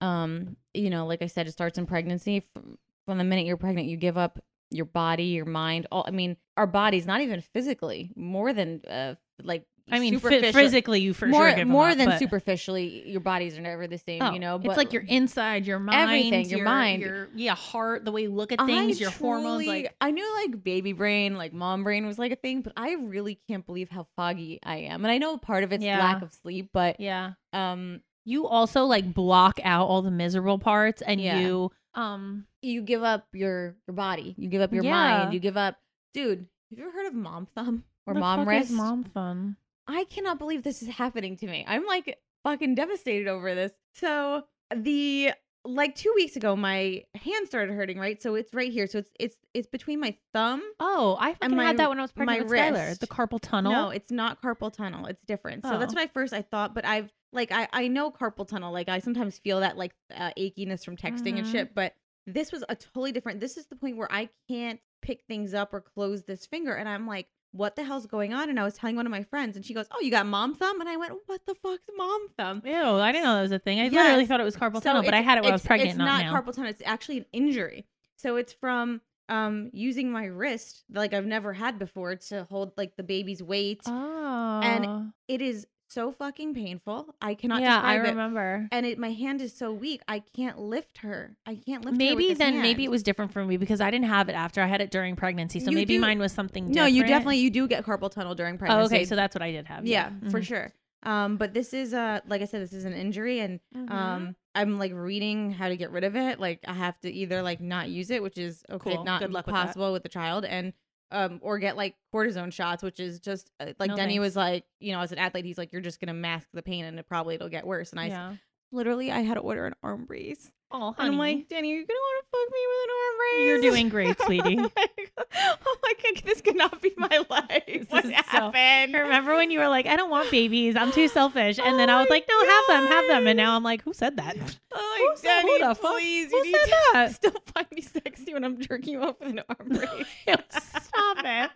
[0.00, 2.44] Um, you know, like I said, it starts in pregnancy.
[2.54, 4.38] From, from the minute you're pregnant, you give up
[4.70, 5.86] your body, your mind.
[5.92, 10.52] All I mean, our bodies, not even physically, more than uh, like I mean, superficial-
[10.52, 13.08] physically, you for more sure give more up, than but- superficially.
[13.08, 14.22] Your bodies are never the same.
[14.22, 17.02] Oh, you know, But it's like your inside, your mind, Everything, your mind.
[17.02, 19.66] your yeah, heart, the way you look at I things, your hormones.
[19.66, 22.94] Like I knew like baby brain, like mom brain was like a thing, but I
[22.94, 25.04] really can't believe how foggy I am.
[25.04, 25.98] And I know part of it's Yeah.
[25.98, 31.00] lack of sleep, but yeah, um, you also like block out all the miserable parts,
[31.02, 31.38] and Yeah.
[31.40, 34.90] you um you give up your your body, you give up your Yeah.
[34.92, 35.76] mind, you give up.
[36.12, 38.70] Dude, have you ever heard of mom thumb or the mom wrist?
[38.70, 39.56] is mom fun.
[39.88, 41.64] I cannot believe this is happening to me.
[41.66, 43.72] I'm like fucking devastated over this.
[43.94, 45.32] So the
[45.64, 47.98] like two weeks ago, my hand started hurting.
[47.98, 48.86] Right, so it's right here.
[48.86, 50.62] So it's it's it's between my thumb.
[50.78, 52.88] Oh, I fucking my- had that when I was my pregnant with Skylar.
[52.88, 53.00] wrist.
[53.00, 53.72] The carpal tunnel.
[53.72, 55.06] No, it's not carpal tunnel.
[55.06, 55.64] It's different.
[55.64, 55.96] So that's Oh.
[55.96, 58.72] what I first I thought, but I've like I I know carpal tunnel.
[58.72, 61.52] Like I sometimes feel that like uh, achiness from texting and Mhm.
[61.52, 61.94] shit, but
[62.26, 63.40] this was a totally different.
[63.40, 66.88] This is the point where I can't pick things up or close this finger, and
[66.88, 68.50] I'm like, what the hell's going on?
[68.50, 70.54] And I was telling one of my friends, and she goes, "Oh, you got mom
[70.54, 73.52] thumb?" And I went, "What the fuck's mom thumb?" Ew, I didn't know that was
[73.52, 73.80] a thing.
[73.80, 75.64] I literally thought it was carpal So tunnel, but I had it when I was
[75.64, 76.40] pregnant, It's not, not now.
[76.40, 76.70] carpal tunnel.
[76.70, 77.86] It's actually an injury.
[78.16, 82.96] So it's from um using my wrist like I've never had before to hold like
[82.96, 83.82] the baby's weight.
[83.86, 87.14] oh, and It is so fucking painful.
[87.20, 88.08] I cannot yeah, I describe it.
[88.10, 88.68] remember.
[88.70, 90.02] And it my hand is so weak.
[90.06, 91.36] I can't lift her.
[91.46, 91.98] I can't lift her.
[91.98, 94.60] Maybe then, maybe it was different for me because I didn't have it after.
[94.62, 96.64] I had it during pregnancy, so You maybe do- mine was something.
[96.68, 96.76] Different.
[96.76, 98.94] No, you definitely you do get carpal tunnel during Oh, pregnancy.
[98.94, 99.86] okay, so that's what I did have.
[99.86, 100.44] yeah, for Mhm.
[100.44, 100.72] sure.
[101.04, 103.90] Um, but this is uh like I said, this is an injury and Mhm.
[103.90, 107.42] um i'm like reading how to get rid of it like i have to either
[107.42, 109.04] like not use it which is okay Cool.
[109.04, 110.72] not Good luck with possible with, the child and
[111.10, 114.20] um or get like cortisone shots which is just uh, like No denny thanks.
[114.20, 116.84] was like you know as an athlete he's like you're just gonna mask the pain
[116.84, 118.34] and it probably it'll get worse and i yeah.
[118.72, 121.36] literally i had to order an arm brace Oh, and i'm honey.
[121.36, 124.22] like danny you're gonna want to fuck me with an arm brace You're doing great,
[124.22, 124.58] sweetie.
[124.60, 128.22] oh my god oh my god this cannot be my life This what is so-
[128.52, 130.76] happened Remember when you were like, I don't want babies.
[130.76, 131.58] I'm too selfish.
[131.58, 133.26] And Oh then I was oh my like, no, have them, have them.
[133.26, 134.36] And now I'm like, who said that?
[134.72, 137.14] oh Who my said- who Danny, the fuck- please who you said that?
[137.14, 140.06] still find me sexy when i'm jerking you off with an arm brace
[140.50, 141.50] Stop it.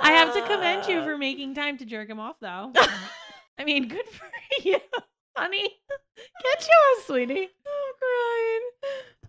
[0.00, 1.04] I have to commend you uh.
[1.04, 2.72] for making time to jerk him off, though.
[3.58, 4.26] I mean, good for
[4.64, 4.78] you,
[5.36, 5.68] honey.
[6.42, 7.48] Get yours, sweetie.
[7.66, 8.60] I'm crying.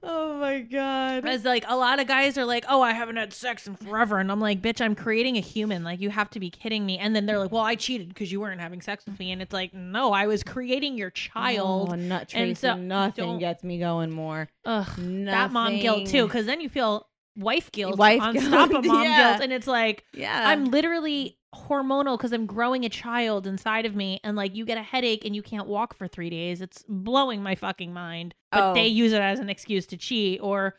[0.07, 1.25] Oh my god.
[1.25, 4.19] As like a lot of guys are like, oh, I haven't had sex in forever,
[4.19, 5.83] and I'm like, bitch, I'm creating a human.
[5.83, 6.99] Like, you have to be kidding me.
[6.99, 9.41] And then they're like, well, I cheated because you weren't having sex with me, and
[9.41, 11.89] it's like, no, I was creating your child.
[11.91, 14.47] Oh, nut And Tracy, so- nothing gets me going more.
[14.65, 14.87] Ugh,
[15.25, 18.85] that mom guilt too, because then you feel wife guilt Wife on guilt, top of
[18.85, 19.31] mom yeah.
[19.31, 20.03] guilt, and it's like.
[20.13, 20.49] Yeah.
[20.49, 24.77] I'm literally hormonal because I'm growing a child inside of me, and like you get
[24.77, 26.61] a headache and you can't walk for three days.
[26.61, 28.35] It's blowing my fucking mind.
[28.51, 28.73] But Oh.
[28.73, 30.75] they use it as an excuse to cheat or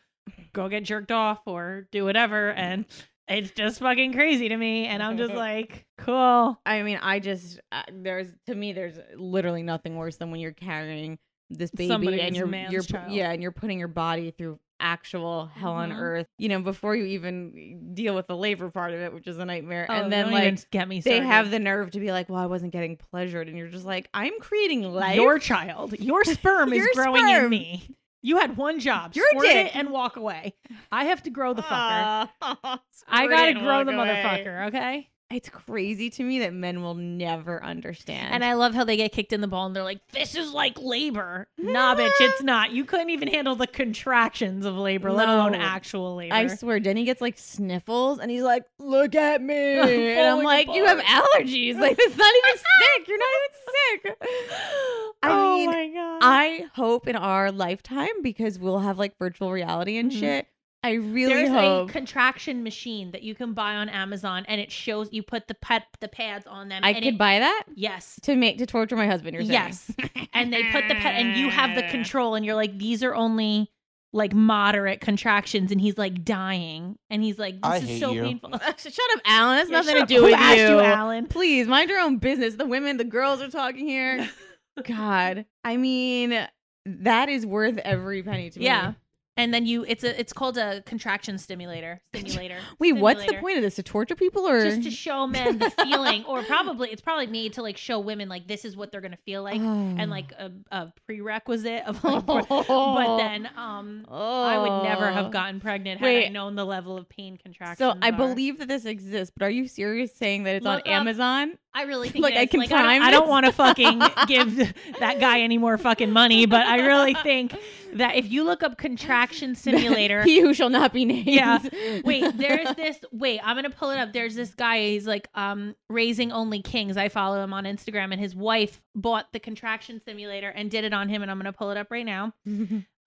[0.53, 2.85] go get jerked off or do whatever, and
[3.27, 4.85] it's just fucking crazy to me.
[4.87, 6.59] And I'm just like, cool.
[6.65, 10.51] I mean, I just uh, there's to me there's literally nothing worse than when you're
[10.53, 11.17] carrying
[11.49, 13.11] this baby Somebody's and you're you're child.
[13.11, 15.99] yeah, and you're putting your body through actual hell on Mhm.
[15.99, 16.27] earth.
[16.37, 19.45] You know, before you even deal with the labor part of it, which is a
[19.45, 19.87] nightmare.
[19.89, 22.45] Oh, and then like get me they have the nerve to be like, "Well, I
[22.45, 26.77] wasn't getting pleasured," and you're just like, "I'm creating life." your child, your sperm is
[26.77, 27.89] Your growing in me.
[28.21, 29.67] You had one job: You're a squirt dick.
[29.67, 30.55] it and walk away.
[30.91, 31.67] I have to grow the fucker.
[31.71, 32.31] Ah,
[33.07, 34.43] I gotta grow the away.
[34.45, 34.67] motherfucker.
[34.67, 35.09] Okay.
[35.29, 38.33] It's crazy to me that men will never understand.
[38.33, 40.53] And I love how they get kicked in the ball and they're like, "This is
[40.53, 42.71] like labor." nah, bitch, it's not.
[42.71, 45.57] You couldn't even handle the contractions of labor, let alone No.
[45.59, 46.33] actual labor.
[46.33, 49.53] I swear, Denny gets like sniffles, and he's like, "Look at me,"
[50.15, 51.77] and I'm like, "You have allergies.
[51.77, 52.57] Like, it's not even
[52.97, 53.07] sick.
[53.07, 54.17] You're not even sick."
[55.23, 56.19] I oh mean, my god.
[56.21, 60.19] I hope in our lifetime because we'll have like virtual reality and Mhm.
[60.19, 60.47] shit.
[60.83, 64.71] I really There's hope a contraction machine that you can buy on Amazon, and it
[64.71, 66.83] shows you put the pet the pads on them.
[66.83, 69.33] I and could it, buy that Yes, to make to torture my husband.
[69.33, 69.91] You're saying yes,
[70.33, 73.15] and they put the pet, and you have the control, and you're like, these are
[73.15, 73.71] only
[74.13, 78.21] like moderate contractions, and he's like dying, and he's like, this I is so you.
[78.21, 78.51] painful.
[78.77, 79.57] Shut up, Alan.
[79.57, 80.07] That's Yeah, nothing to up.
[80.07, 80.67] do Who with asked you.
[80.69, 81.25] you, Alan?
[81.27, 82.55] Please mind your own business.
[82.55, 84.29] The women, the girls are talking here.
[84.87, 86.47] God, I mean,
[86.85, 88.65] that is worth every penny to me.
[88.65, 88.93] Yeah.
[89.37, 92.01] And then you, it's a, it's called a contraction stimulator.
[92.15, 92.57] Stimulator.
[92.79, 93.75] Wait, what's the point of this?
[93.75, 97.53] To torture people or Just to show men the feeling, or probably it's probably made
[97.53, 100.51] to like show women like this is what they're gonna feel like, and like a,
[100.71, 102.47] a prerequisite of like.
[102.49, 107.07] But then, um, I would never have gotten pregnant had I known the level of
[107.07, 108.11] pain contraction So I are.
[108.11, 111.57] believe that this exists, but are you serious saying that it's on up- Amazon?
[111.77, 113.99] I really think Like, I can like, I prime don't, I don't want to fucking
[114.27, 117.55] give that guy any more fucking money, but I really think
[117.93, 121.27] that if you look up contraction simulator, he who shall not be named.
[121.27, 121.59] Yeah.
[122.03, 122.97] wait, there's this.
[123.11, 124.11] Wait, I'm gonna pull it up.
[124.11, 124.79] There's this guy.
[124.79, 126.97] He's like um raising only kings.
[126.97, 130.93] I follow him on Instagram, and his wife bought the contraction simulator and did it
[130.93, 131.21] on him.
[131.21, 132.33] And I'm gonna pull it up right now.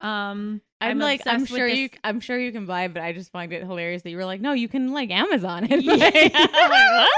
[0.00, 3.30] Um, I'm, like, I'm sure this- you, I'm sure you can buy, but I just
[3.32, 5.82] find it hilarious that you were like, no, you can like Amazon it.
[5.84, 5.94] Yeah.
[5.94, 7.10] Like, what?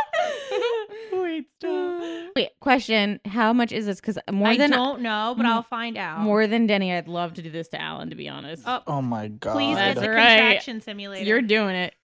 [1.23, 2.03] Wait, stop.
[2.37, 4.01] Wait, question: How much is this?
[4.01, 5.51] Because more I than I don't know, but Mm.
[5.51, 6.21] I'll find out.
[6.21, 8.11] more than Denny, I'd love to do this to Alan.
[8.11, 9.53] To be honest, Oh, Oh my god.
[9.53, 10.39] please get That's the right.
[10.39, 11.25] contraction simulator.
[11.25, 11.95] you're doing it.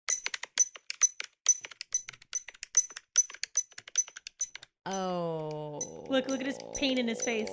[4.87, 7.51] Oh, Look, look at his pain in his face.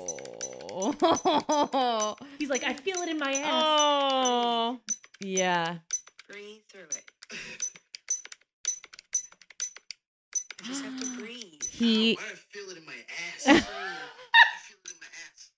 [0.78, 3.46] Oh, He's like, I feel it in my ass.
[3.50, 4.80] oh.
[5.22, 5.78] yeah.
[6.30, 7.04] Breathe through it.
[10.62, 11.62] You just have to breathe.
[11.72, 12.16] He.
[12.16, 13.48] Why do I feel it in my ass?
[13.48, 13.54] I
[14.64, 15.52] feel it in my ass.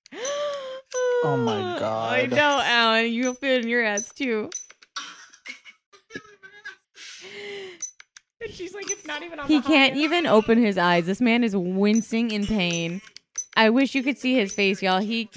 [1.23, 2.13] Oh my god.
[2.13, 3.11] I know, Alan.
[3.11, 4.49] You'll feel it in your ass too.
[8.39, 11.07] And she's like, it's not even on He the can't even open his eyes.
[11.07, 13.01] This man is wincing in pain.
[13.57, 14.99] I wish you could see his face, y'all.
[14.99, 15.29] He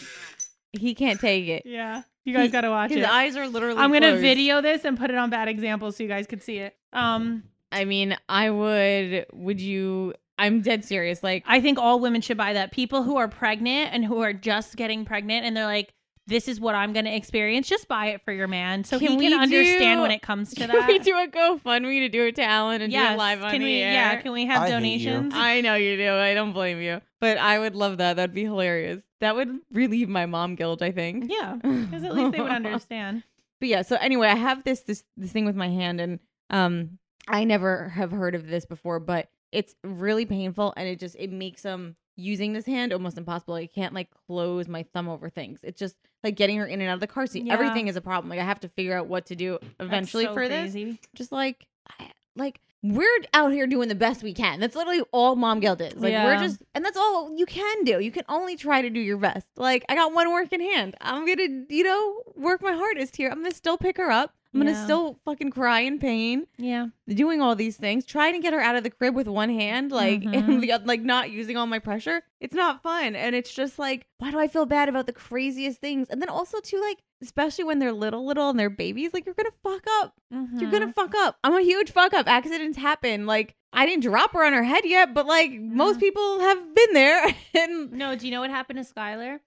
[0.72, 1.62] he can't take it.
[1.66, 2.98] Yeah, you guys He- gotta watch it.
[2.98, 3.11] His it.
[3.11, 3.78] eyes are literally.
[3.80, 4.22] I'm gonna closed.
[4.22, 6.76] video this and put it on bad examples so you guys could see it.
[6.92, 9.26] Um, I mean, I would.
[9.33, 10.14] Would you?
[10.38, 11.22] I'm dead serious.
[11.22, 12.72] Like, I think all women should buy that.
[12.72, 15.92] People who are pregnant and who are just getting pregnant and they're like,
[16.30, 19.16] "This is what I'm gonna experience." Just buy it for your man so Can he
[19.18, 20.70] we can understand do- when it comes to that?
[20.70, 23.42] can we do a GoFundMe to do it to Alan and do yes, it live
[23.42, 23.82] on can the we?
[23.82, 23.92] air?
[23.92, 25.34] Yeah, can we have I donations?
[25.36, 26.14] I know you do.
[26.14, 27.02] I don't blame you.
[27.20, 28.16] But I would love that.
[28.16, 29.02] That'd be hilarious.
[29.20, 30.80] That would relieve my mom guilt.
[30.80, 31.30] I think.
[31.30, 33.24] yeah, because at least they would understand.
[33.60, 36.98] But yeah, so anyway, I have this this this thing with my hand and um
[37.28, 41.30] I never have heard of this before, but it's really painful and it just it
[41.30, 43.54] makes um using this hand almost impossible.
[43.54, 45.60] I can't like close my thumb over things.
[45.62, 47.44] It's just like getting her in and out of the car seat.
[47.44, 47.54] Yeah.
[47.54, 48.30] Everything is a problem.
[48.30, 50.72] Like I have to figure out what to do eventually so for this.
[50.72, 50.98] crazy.
[51.14, 51.66] Just like
[51.98, 54.58] I, like we're out here doing the best we can.
[54.58, 55.96] That's literally all mom guilt is.
[55.96, 58.00] Like we're just and that's all you can do.
[58.00, 59.46] You can only try to do your best.
[59.56, 60.96] Like I got one working hand.
[61.00, 63.30] I'm gonna, you know, work my hardest here.
[63.30, 64.34] I'm gonna still pick her up.
[64.52, 64.72] I'm Yeah.
[64.72, 68.60] gonna still fucking cry in pain, Yeah, doing all these things, trying to get her
[68.60, 70.34] out of the crib with one hand, like Mhm.
[70.48, 72.22] and the, like not using all my pressure.
[72.40, 75.80] It's not fun, and it's just like, why do I feel bad about the craziest
[75.80, 76.08] things?
[76.08, 79.34] And then also too, like especially when they're little, little and they're babies, like you're
[79.34, 80.14] gonna fuck up.
[80.30, 80.70] You're Mm-hmm.
[80.70, 81.38] gonna fuck up.
[81.44, 82.26] I'm a huge fuck up.
[82.26, 83.26] Accidents happen.
[83.26, 86.92] Like I didn't drop her on her head yet, but like most people have been
[86.94, 87.32] there.
[87.54, 89.38] and No, do you know what happened to Skylar?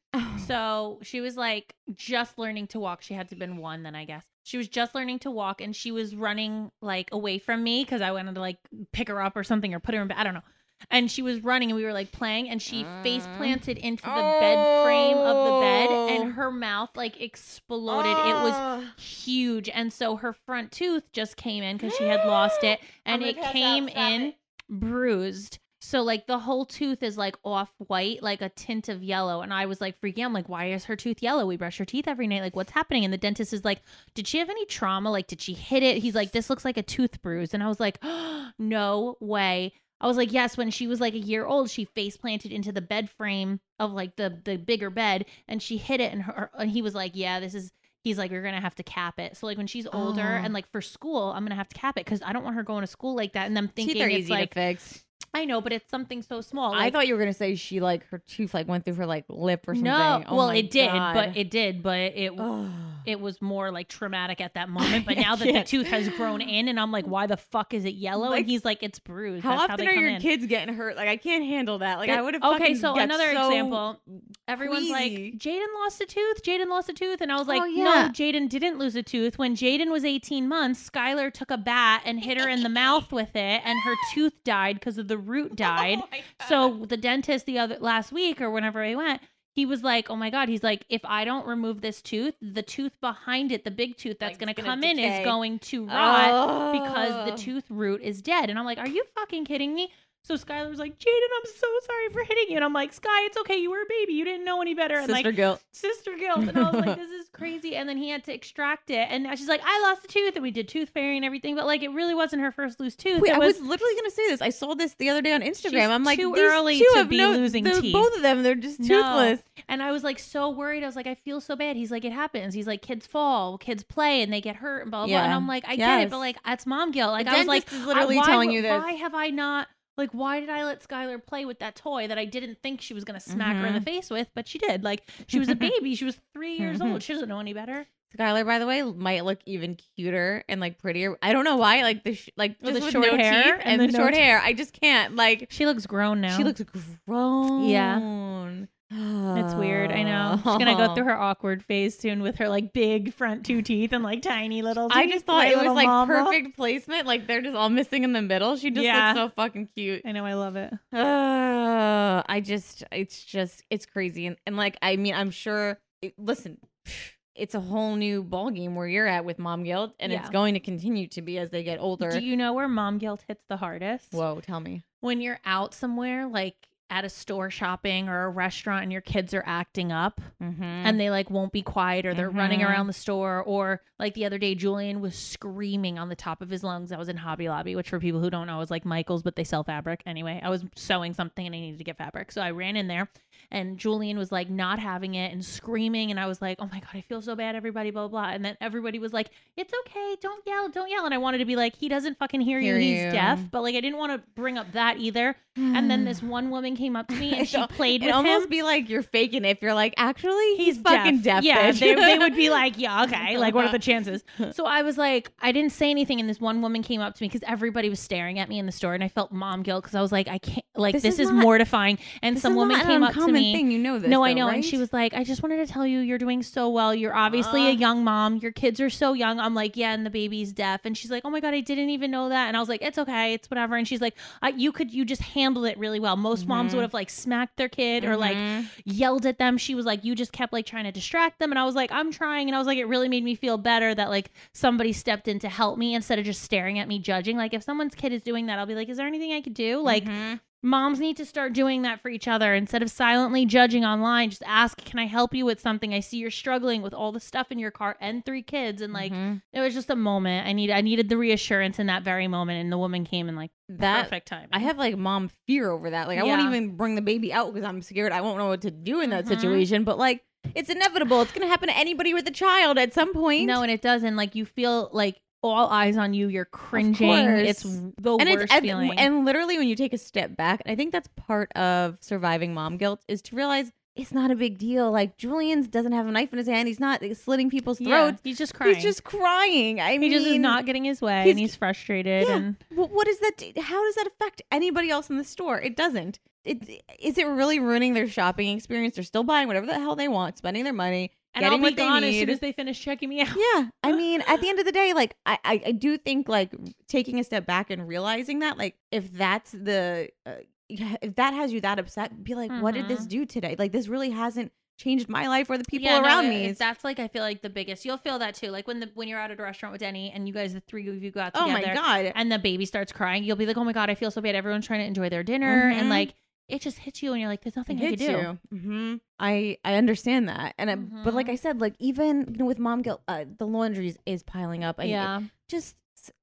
[0.46, 3.02] So she was like just learning to walk.
[3.02, 4.24] She had to have been one then, I guess.
[4.44, 8.02] She was just learning to walk and she was running like away from me because
[8.02, 8.58] I wanted to like
[8.92, 10.18] pick her up or something or put her in bed.
[10.18, 10.44] I don't know.
[10.92, 13.84] And she was running and we were like playing and she face planted mm.
[13.84, 16.08] into the bed frame of the bed Oh.
[16.10, 18.12] and her mouth like exploded.
[18.12, 18.94] It was ah.
[18.98, 19.70] huge.
[19.70, 23.38] And so her front tooth just came in because she had lost it and it
[23.38, 23.52] pass out.
[23.54, 24.36] came in it.
[24.70, 25.60] bruised.
[25.86, 29.42] So like the whole tooth is like off white, like a tint of yellow.
[29.42, 30.28] And I was like freaking out.
[30.28, 31.46] I'm like, why is her tooth yellow?
[31.46, 32.42] We brush her teeth every night.
[32.42, 33.04] Like, what's happening?
[33.04, 33.82] And the dentist is like,
[34.16, 35.12] did she have any trauma?
[35.12, 35.98] Like, did she hit it?
[35.98, 37.54] He's like, this looks like a tooth bruise.
[37.54, 38.02] And I was like,
[38.58, 39.74] no way.
[40.00, 42.72] I was like, yes, when she was like a year old, she face planted into
[42.72, 46.50] the bed frame of like the the bigger bed and she hit it and her
[46.58, 49.36] and he was like, yeah, this is he's like, you're gonna have to cap it.
[49.36, 50.44] So like when she's older Oh.
[50.46, 52.64] and like for school, I'm gonna have to cap it because I don't want her
[52.64, 55.06] going to school like that and them thinking Teeth are it's easy like to fix.
[55.36, 56.74] I know, but it's something so small.
[56.76, 59.26] I thought you were gonna say she like her tooth like went through her like
[59.30, 59.86] lip or something.
[59.92, 61.14] no, Oh well it did, God.
[61.16, 62.34] but it did, but it
[63.06, 65.06] it was more like traumatic at that moment.
[65.14, 67.84] But now that the tooth has grown in, and I'm like, why the fuck is
[67.84, 68.30] it yellow?
[68.30, 69.44] Like, and he's like, it's bruised.
[69.44, 70.22] How That's often they are your in.
[70.22, 70.96] kids getting hurt?
[70.96, 71.98] Like I can't handle that.
[71.98, 72.44] Like I would have.
[72.44, 74.00] okay, so another example.
[74.48, 75.32] Everyone's queasy.
[75.32, 76.44] like, Jaden lost a tooth.
[76.44, 77.22] Jaden lost a tooth.
[77.22, 77.84] And I was oh, like, Oh, yeah.
[77.84, 79.38] no, Jaden didn't lose a tooth.
[79.38, 83.12] When Jaden was 18 months, Skylar took a bat and hit her in the mouth
[83.12, 86.00] with it, and her tooth died because of the root died.
[86.48, 89.22] so the dentist the other last week or whenever I went,
[89.56, 92.64] he was like, "Oh my god!" He's like, "If I don't remove this tooth, the
[92.64, 95.60] tooth behind it, the big tooth that's Like, gonna it's gonna come in, is going
[95.60, 97.32] to rot because Oh.
[97.32, 99.92] the tooth root is dead." And I'm like, "Are you fucking kidding me?"
[100.26, 103.26] So Skylar was like, "Jaden, I'm so sorry for hitting you," and I'm like, "Sky,
[103.26, 103.58] it's okay.
[103.58, 104.14] You were a baby.
[104.14, 105.62] You didn't know any better." And sister like, guilt.
[105.74, 106.40] sister guilt.
[106.48, 107.76] And I was like, this is crazy.
[107.76, 109.06] And then he had to extract it.
[109.12, 110.36] And now she's like, I lost a tooth.
[110.38, 111.56] And we did tooth fairy and everything.
[111.56, 113.22] But like, it really wasn't her first loose tooth.
[113.22, 114.42] Wait, it I was, was literally gonna say this.
[114.42, 115.90] I saw this the other day on Instagram.
[115.90, 117.92] I'm like, too these early two to be no, losing teeth.
[117.92, 119.02] Both of them, they're just No.
[119.02, 119.44] toothless.
[119.68, 120.84] and I was like so worried.
[120.84, 121.76] I was like, I feel so bad.
[121.76, 122.54] He's like, it happens.
[122.54, 125.24] He's like, kids fall, kids play, and they get hurt and blah, blah, blah.
[125.26, 126.10] And I'm like, I get it.
[126.10, 127.12] But like, that's mom guilt.
[127.12, 128.82] Like, The I was like, is literally I- why telling you this.
[128.82, 129.68] Why have I not.
[129.98, 132.94] Like, why did I let Skylar play with that toy that I didn't think she
[132.96, 133.86] was going to smack her in the Mhm.
[133.86, 134.28] face with?
[134.34, 134.84] But she did.
[134.84, 135.94] Like, she was a baby.
[135.96, 137.04] she was three years old.
[137.04, 137.86] She doesn't know any better.
[138.18, 141.18] Skylar, by the way, might look even cuter and like prettier.
[141.24, 141.82] I don't know why.
[141.82, 144.20] Like the sh- like just the short no hair and and, the the short no-
[144.20, 144.40] hair.
[144.40, 145.16] I just can't.
[145.16, 146.38] Like She looks grown now.
[146.38, 146.62] she looks
[147.08, 148.68] grown.
[148.96, 149.92] It's weird.
[149.92, 150.36] I know.
[150.44, 153.92] She's gonna go through her awkward phase soon with her like big front two teeth
[153.94, 154.90] and like tiny little.
[154.90, 156.14] Teeth, I just thought it was like mama.
[156.26, 157.08] perfect placement.
[157.08, 158.56] Like they're just all missing in the middle.
[158.56, 159.14] She just Yeah.
[159.14, 160.02] looks so fucking cute.
[160.06, 160.26] I know.
[160.26, 160.74] I love it.
[160.92, 164.26] Uh, I just, it's just, it's crazy.
[164.28, 166.58] And, and like, I mean, I'm sure, it, listen,
[167.36, 170.54] it's a whole new ball game where you're at with mom guilt, and it's going
[170.54, 172.12] to continue to be as they get older.
[172.12, 174.12] Do you know where mom guilt hits the hardest?
[174.14, 174.84] Whoa, tell me.
[175.02, 176.56] When you're out somewhere, like
[176.94, 180.22] at a store shopping or a restaurant, and your kids are acting up.
[180.42, 180.62] Mm-hmm.
[180.64, 182.70] and they like won't be quiet or they're running Mhm.
[182.70, 186.50] around the store or like the other day Julian was screaming on the top of
[186.50, 186.92] his lungs.
[186.92, 189.36] I was in Hobby Lobby, which for people who don't know is like Michael's, but
[189.38, 190.04] they sell fabric.
[190.06, 192.32] Anyway, I was sewing something and I needed to get fabric.
[192.32, 193.08] So I ran in there
[193.52, 196.80] and Julian was like not having it and screaming and I was like, "Oh my
[196.80, 198.30] god, I feel so bad everybody blah blah." blah.
[198.34, 200.16] And then everybody was like, "It's okay.
[200.22, 200.70] Don't yell.
[200.70, 202.82] Don't yell." And I wanted to be like, "He doesn't fucking hear, Hear you.
[202.96, 203.12] He's you.
[203.12, 205.36] deaf." But like I didn't want to bring up that either.
[205.56, 208.46] And then this one woman came up to me and she played It with almost
[208.46, 208.50] him.
[208.50, 211.44] be like you're faking it if you're like, actually, he's, He's fucking deaf.
[211.44, 211.80] Yeah, bitch.
[211.80, 213.38] they, they would be like, yeah, okay.
[213.38, 214.24] Like, what are the chances?
[214.54, 217.24] So I was like, I didn't say anything, and this one woman came up to
[217.24, 219.84] me because everybody was staring at me in the store, and I felt mom guilt
[219.84, 222.00] because I was like, I can't, like, this, This is, is not- mortifying.
[222.24, 223.54] And some woman came up to me.
[223.54, 223.72] Thing.
[223.72, 224.10] You know this.
[224.10, 224.48] no, I though, know.
[224.50, 226.94] And she was like, I just wanted to tell you, you're doing so well.
[226.94, 227.74] You're obviously a Uh.
[227.74, 228.38] young mom.
[228.38, 229.40] Your kids are so young.
[229.40, 230.82] I'm like, yeah, and the baby's deaf.
[230.86, 232.48] And she's like, oh my God, I didn't even know that.
[232.48, 233.34] And I was like, it's okay.
[233.34, 233.76] It's whatever.
[233.76, 236.16] And she's like, uh, you could, you just handled it really well.
[236.16, 236.76] Most moms Mhm.
[236.76, 238.68] would have like smacked their kid or like Mhm.
[238.86, 239.58] yelled at them.
[239.58, 241.52] She was like, You just kept like trying to distract them.
[241.52, 242.48] And I was like, I'm trying.
[242.50, 245.40] And I was like, It really made me feel better that like somebody stepped in
[245.40, 247.38] to help me instead of just staring at me, judging.
[247.38, 249.54] Like, if someone's kid is doing that, I'll be like, Is there anything I could
[249.54, 249.80] do?
[249.82, 250.40] Like, Mhm.
[250.64, 254.30] Moms need to start doing that for each other instead of silently judging online.
[254.30, 255.94] Just ask, Can I help you with something?
[255.94, 258.82] I see you're struggling with all the stuff in your car and three kids.
[258.82, 259.42] And like, Mhm.
[259.52, 260.48] it was just a moment.
[260.48, 262.62] I need, I needed the reassurance in that very moment.
[262.62, 264.48] And the woman came in like that perfect time.
[264.54, 266.08] I have like mom fear over that.
[266.08, 268.12] Like I won't even bring the baby out because I'm scared.
[268.12, 269.30] I won't know what to do in that Mhm.
[269.30, 269.84] situation.
[269.84, 270.24] But like
[270.56, 271.22] it's inevitable.
[271.22, 273.48] It's gonna happen to anybody with a child at some point.
[273.48, 274.16] No, and it doesn't.
[274.16, 276.28] Like you feel like all eyes on you.
[276.30, 277.12] You're cringing.
[277.12, 278.98] It's the and worst it's feeling.
[278.98, 282.78] and literally when you take a step back, I think that's part of surviving mom
[282.78, 284.92] guilt is to realize it's not a big deal.
[284.92, 286.68] Like Julian's doesn't have a knife in his hand.
[286.68, 288.22] He's not slitting people's Yeah, throats.
[288.24, 288.74] he's just crying.
[288.76, 289.80] He's just crying.
[289.80, 292.28] I he mean, just is not getting his way, he's- and he's frustrated.
[292.28, 292.36] Yeah.
[292.38, 293.40] And Well, what is that?
[293.62, 295.62] How does that affect anybody else in the store?
[295.62, 296.20] It doesn't.
[296.44, 298.96] It is it really ruining their shopping experience?
[298.96, 301.76] They're still buying whatever the hell they want, spending their money, and getting I'll be
[301.76, 303.36] gone as soon as they finish checking me out.
[303.36, 306.28] yeah, I mean, at the end of the day, like I, I, I do think
[306.30, 306.52] like
[306.88, 310.34] taking a step back and realizing that, like, if that's the, uh,
[310.70, 313.10] if that has you that upset, be like, what did this Mhm.
[313.10, 313.56] do today?
[313.60, 316.52] Like, this really hasn't changed my life or the people Yeah, around it- me.
[316.54, 317.86] that's like I feel like the biggest.
[317.86, 318.50] You'll feel that too.
[318.50, 320.62] Like when the when you're out at a restaurant with Denny and you guys, the
[320.62, 322.12] three of you go out oh my god!
[322.16, 323.24] And the baby starts crying.
[323.24, 324.34] You'll be like, "Oh my god, I feel so bad.
[324.36, 325.76] Everyone's trying to enjoy their dinner, Mhm.
[325.76, 326.16] and like
[326.48, 328.40] it just hits you, and you're like, "There's nothing It I hits do." you.
[328.58, 331.30] hmm I I understand that, and I, but like.
[331.30, 334.80] I said, like even you know with mom guilt, uh, the laundry is, piling up.
[334.80, 335.76] It- yeah, just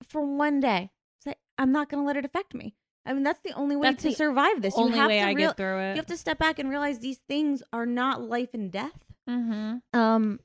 [0.09, 0.91] for one day,
[1.25, 2.75] say I'm not going to let it affect me.
[3.07, 4.75] I mean, that's the only way That's to survive this.
[4.77, 6.59] only you have way to I real- get through it You have to step back
[6.59, 9.05] and realize these things are not life and death.
[9.29, 9.99] mm-hmm.
[9.99, 10.39] Um,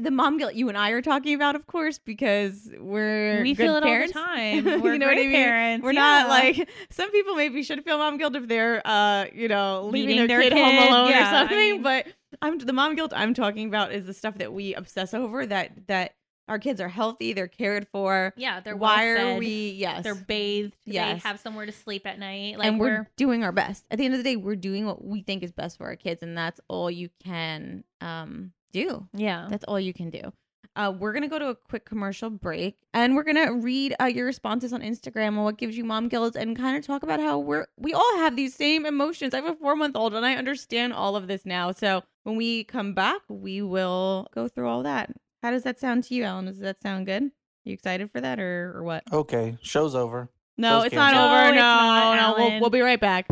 [0.00, 3.64] the mom guilt you and I are talking about, of course, because we're We good
[3.64, 4.64] feel it all the time.
[4.82, 5.32] We're know what I mean?
[5.32, 9.48] parents, We're not like some people maybe should feel mom guilt if they're, uh, you
[9.48, 11.58] know, leaving their, their kid, home alone yeah, or I something.
[11.58, 12.06] mean- but
[12.42, 15.86] I'm the mom guilt I'm talking about is the stuff that we obsess over that
[15.88, 16.14] that
[16.48, 18.32] our kids are healthy, they're cared for.
[18.36, 19.70] Yeah, they're Why are well-fed, we?
[19.72, 20.74] Yes, They're bathed.
[20.86, 21.22] Yes.
[21.22, 22.58] They have somewhere to sleep at night.
[22.58, 23.84] Like and we're, we're doing our best.
[23.90, 25.96] At the end of the day, we're doing what we think is best for our
[25.96, 29.08] kids, and that's all you can um do.
[29.12, 29.46] yeah.
[29.50, 30.32] That's all you can do.
[30.76, 34.26] Uh, we're gonna go to a quick commercial break, and we're gonna read uh, your
[34.26, 37.38] responses on Instagram on what gives you mom guilt, and kind of talk about how
[37.38, 39.34] we're we all have these same emotions.
[39.34, 41.72] I have a four month old, and I understand all of this now.
[41.72, 45.10] So when we come back, we will go through all that.
[45.42, 46.44] How does that sound to you, Alan?
[46.44, 47.32] Does that sound good?
[47.64, 49.02] you excited for that, or or what?
[49.12, 50.28] Okay, show's over.
[50.56, 51.54] No, Show's it's not over.
[51.54, 53.28] No, No, no, we'll, we'll be right back.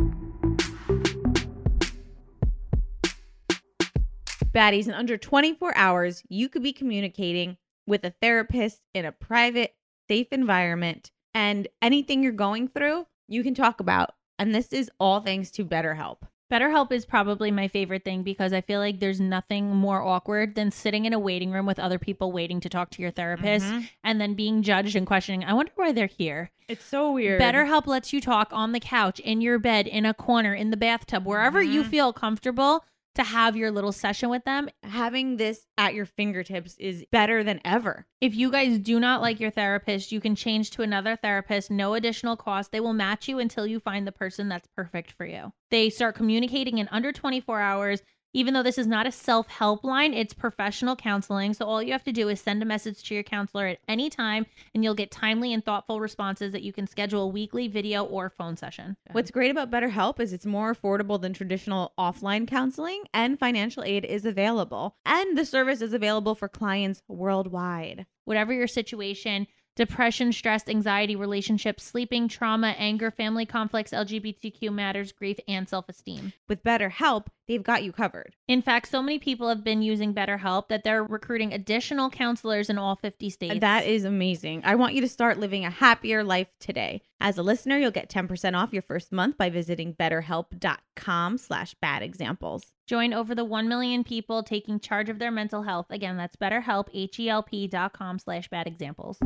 [4.56, 9.74] Baddies, in under 24 hours, you could be communicating with a therapist in a private,
[10.08, 14.12] safe environment, and anything you're going through, you can talk about.
[14.38, 16.18] And this is all thanks to BetterHelp.
[16.50, 20.70] BetterHelp is probably my favorite thing because I feel like there's nothing more awkward than
[20.70, 23.88] sitting in a waiting room with other people waiting to talk to your therapist Mhm.
[24.04, 25.44] and then being judged and questioning.
[25.44, 26.52] I wonder why they're here.
[26.68, 27.40] It's so weird.
[27.42, 30.76] BetterHelp lets you talk on the couch, in your bed, in a corner, in the
[30.76, 31.86] bathtub, wherever you Mhm.
[31.88, 32.84] feel comfortable
[33.16, 34.68] to have your little session with them.
[34.82, 38.06] having this at your fingertips is better than ever.
[38.20, 41.94] If you guys do not like your therapist, you can change to another therapist, no
[41.94, 42.72] additional cost.
[42.72, 45.52] They will match you until you find the person that's perfect for you.
[45.70, 48.02] They start communicating in under 24 hours.
[48.36, 51.54] Even though this is not a self help line, it's professional counseling.
[51.54, 54.10] So all you have to do is send a message to your counselor at any
[54.10, 54.44] time,
[54.74, 58.28] and you'll get timely and thoughtful responses that you can schedule a weekly video or
[58.28, 58.98] phone session.
[59.12, 64.04] What's great about BetterHelp is it's more affordable than traditional offline counseling, and financial aid
[64.04, 64.96] is available.
[65.06, 68.04] And the service is available for clients worldwide.
[68.26, 69.46] whatever your situation
[69.76, 76.32] depression, stress, anxiety, relationships, sleeping, trauma, anger, family conflicts, LGBTQ matters, grief, and self esteem.
[76.48, 78.34] With BetterHelp, they've got you covered.
[78.48, 82.78] In fact, so many people have been using BetterHelp that they're recruiting additional counselors in
[82.78, 83.60] all 50 states.
[83.60, 84.62] That is amazing.
[84.64, 87.02] I want you to start living a happier life today.
[87.20, 92.02] As a listener, you'll get 10% off your first month by visiting betterhelp.com slash bad
[92.02, 92.72] examples.
[92.86, 95.86] Join over the 1 million people taking charge of their mental health.
[95.90, 99.18] Again, that's BetterHelp, H-E-L-P dot com slash bad examples.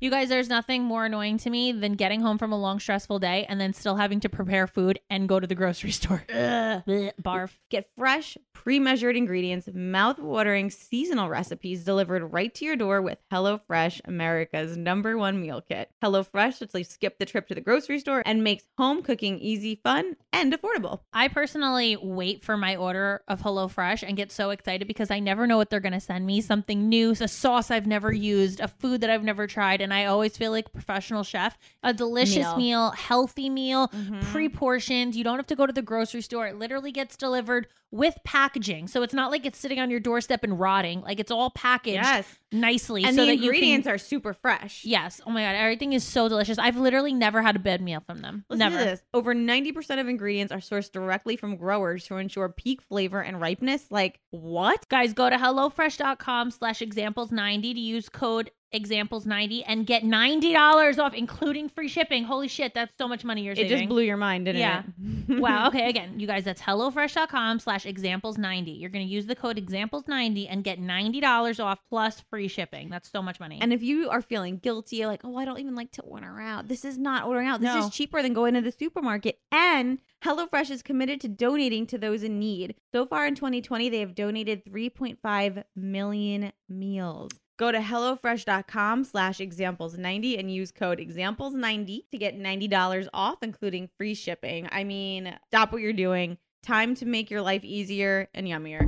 [0.00, 3.18] You guys, there's nothing more annoying to me than getting home from a long, stressful
[3.18, 6.24] day and then still having to prepare food and go to the grocery store.
[6.28, 7.50] Ugh, bleh, barf.
[7.68, 14.76] Get fresh, pre-measured ingredients, mouth-watering seasonal recipes delivered right to your door with HelloFresh, America's
[14.76, 15.90] number one meal kit.
[16.00, 19.80] HelloFresh lets you skip the trip to the grocery store and makes home cooking easy,
[19.82, 21.00] fun, and affordable.
[21.12, 25.48] I personally wait for my order of HelloFresh and get so excited because I never
[25.48, 26.40] know what they're going to send me.
[26.40, 29.87] Something new, a sauce I've never used, a food that I've never tried.
[29.88, 31.56] And I always feel like a professional chef.
[31.82, 32.56] A delicious Meal.
[32.56, 34.22] meal, healthy meal, Mhm.
[34.24, 35.14] pre portioned.
[35.14, 36.46] You don't have to go to the grocery store.
[36.46, 38.86] It literally gets delivered with packaging.
[38.86, 41.00] So it's not like it's sitting on your doorstep and rotting.
[41.00, 42.38] Like it's all packaged Yes.
[42.52, 43.02] nicely.
[43.02, 44.84] And so the ingredients can, are super fresh.
[44.84, 45.22] Yes.
[45.26, 45.54] Oh my God.
[45.54, 46.58] Everything is so delicious.
[46.58, 48.44] I've literally never had a bad meal from them.
[48.50, 48.84] Listen never.
[48.84, 49.00] this.
[49.14, 53.86] Over 90% of ingredients are sourced directly from growers to ensure peak flavor and ripeness.
[53.90, 54.86] Like, what?
[54.90, 61.68] Guys, go to HelloFresh.com slash examples90 to use code examples90 and get $90 off, including
[61.68, 62.24] free shipping.
[62.24, 63.72] Holy shit, that's so much money you're saving.
[63.72, 64.82] It just blew your mind, didn't it Yeah.
[65.28, 65.38] it?
[65.40, 65.68] wow.
[65.68, 68.78] Okay, again, you guys, that's HelloFresh.com slash examples90.
[68.80, 72.88] You're going to use the code examples90 and get $90 off plus free shipping.
[72.90, 73.58] That's so much money.
[73.60, 76.68] And if you are feeling guilty, like, oh, I don't even like to order out,
[76.68, 77.60] this is not ordering out.
[77.60, 77.86] This No.
[77.86, 79.38] is cheaper than going to the supermarket.
[79.50, 82.74] And HelloFresh is committed to donating to those in need.
[82.92, 87.30] So far in 2020, they have donated 3.5 million meals.
[87.58, 94.14] Go to HelloFresh.com slash examples90 and use code examples90 to get $90 off, including free
[94.14, 94.68] shipping.
[94.70, 96.38] I mean, stop what you're doing.
[96.62, 98.86] Time to make your life easier and yummier.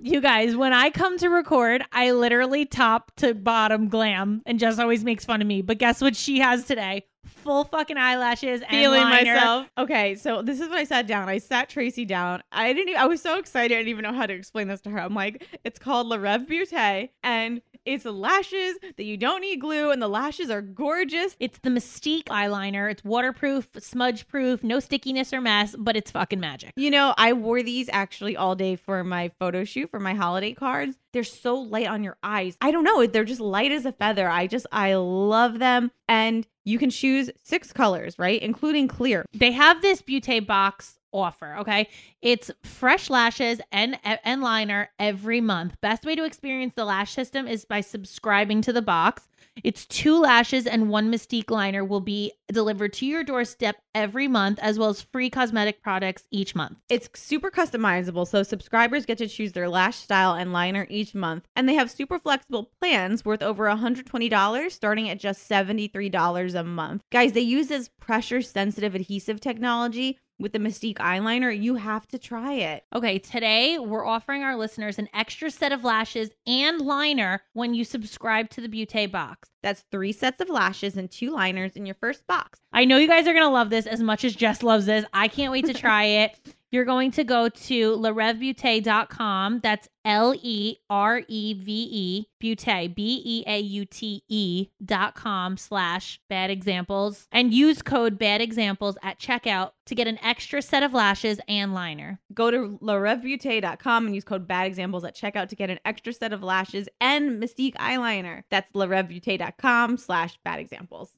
[0.00, 4.78] you guys, when I come to record, I literally top to bottom glam and Jess
[4.78, 5.60] always makes fun of me.
[5.60, 7.04] But guess what she has today?
[7.46, 9.34] Full fucking eyelashes and feeling liner.
[9.34, 9.66] myself.
[9.78, 11.28] Okay, so this is what I sat down.
[11.28, 12.42] I sat Tracy down.
[12.50, 12.88] I didn't.
[12.88, 13.72] Even, I was so excited.
[13.72, 14.98] I didn't even know how to explain this to her.
[14.98, 19.90] I'm like, it's called Le Reve Beauté, and it's lashes that you don't need glue,
[19.90, 21.36] and the lashes are gorgeous.
[21.40, 22.90] It's the Mystique eyeliner.
[22.90, 26.72] It's waterproof, smudge proof, no stickiness or mess, but it's fucking magic.
[26.76, 30.52] You know, I wore these actually all day for my photo shoot for my holiday
[30.52, 30.98] cards.
[31.12, 32.58] They're so light on your eyes.
[32.60, 33.06] I don't know.
[33.06, 34.28] They're just light as a feather.
[34.28, 35.90] I just, I love them.
[36.08, 38.42] And you can choose six colors, right?
[38.42, 39.24] Including clear.
[39.32, 41.56] They have this Beauté box offer.
[41.60, 41.88] Okay.
[42.22, 45.80] It's fresh lashes and, and liner every month.
[45.80, 49.28] Best way to experience the lash system is by subscribing to the box.
[49.64, 54.58] It's two lashes and one Mystique liner will be delivered to your doorstep every month,
[54.60, 56.78] as well as free cosmetic products each month.
[56.88, 61.46] It's super customizable, so subscribers get to choose their lash style and liner each month.
[61.56, 67.02] And they have super flexible plans worth over $120, starting at just $73 a month.
[67.10, 71.56] Guys, they use this pressure sensitive adhesive technology with the Mystique eyeliner.
[71.56, 72.84] You have to try it.
[72.94, 77.84] Okay, today we're offering our listeners an extra set of lashes and liner when you
[77.84, 79.50] subscribe to the Beauté box.
[79.62, 82.60] That's three sets of lashes and two liners in your first box.
[82.72, 85.04] I know you guys are going to love this as much as Jess loves this.
[85.12, 86.38] I can't wait to try it.
[86.76, 89.60] You're going to go to lerevebeaute.com.
[89.62, 95.14] That's L E R E V E, Beauté, B E A U T E dot
[95.14, 100.60] com slash bad examples and use code bad examples at checkout to get an extra
[100.60, 102.20] set of lashes and liner.
[102.34, 106.34] Go to lerevebeaute.com and use code bad examples at checkout to get an extra set
[106.34, 108.42] of lashes and Mystique eyeliner.
[108.50, 111.12] That's lerevebeaute.com slash bad examples.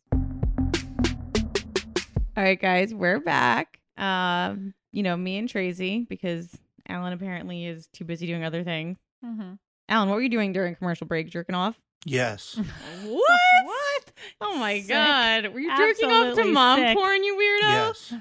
[2.37, 3.81] All right, guys, we're back.
[3.97, 6.57] Um, you know, me and Tracy, because
[6.89, 8.99] Alan apparently is too busy doing other things.
[9.25, 9.55] Mm-hmm.
[9.89, 11.31] Alan, what were you doing during commercial break?
[11.31, 11.79] Jerking off?
[12.05, 12.61] Yes.
[13.05, 13.41] What?
[13.65, 14.13] what?
[14.41, 14.89] Oh my Sick.
[14.89, 15.47] god.
[15.53, 16.97] Were you jerking off to mom sick.
[16.97, 17.63] porn, you weirdo?
[17.63, 18.13] Yes.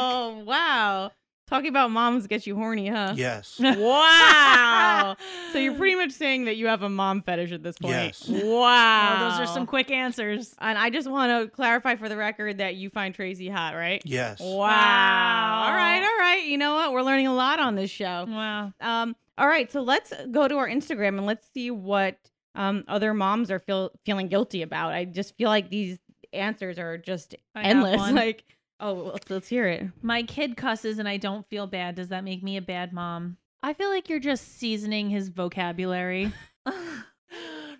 [0.00, 1.10] Oh, wow.
[1.48, 3.14] Talking about moms gets you horny, huh?
[3.16, 3.58] Yes.
[3.78, 5.16] Wow.
[5.52, 7.94] so you're pretty much saying that you have a mom fetish at this point.
[7.94, 8.28] Yes.
[8.28, 9.16] Wow.
[9.16, 10.54] Oh, those are some quick answers.
[10.58, 14.02] And I just want to clarify for the record that you find Tracy hot, right?
[14.04, 14.40] Yes.
[14.40, 14.58] Wow.
[14.58, 15.62] Wow.
[15.68, 16.44] All right, all right.
[16.44, 16.92] You know what?
[16.92, 18.26] We're learning a lot on this show.
[18.28, 18.72] Wow.
[18.80, 22.18] Um, all right, so let's go to our Instagram and let's see what
[22.54, 24.92] um other moms are feel feeling guilty about.
[24.92, 25.98] I just feel like these
[26.32, 28.00] answers are just I endless.
[28.12, 28.44] Like,
[28.80, 29.88] oh, let's let's hear it.
[30.02, 31.94] My kid cusses and I don't feel bad.
[31.94, 33.36] Does that make me a bad mom?
[33.62, 36.32] I feel like you're just seasoning his vocabulary.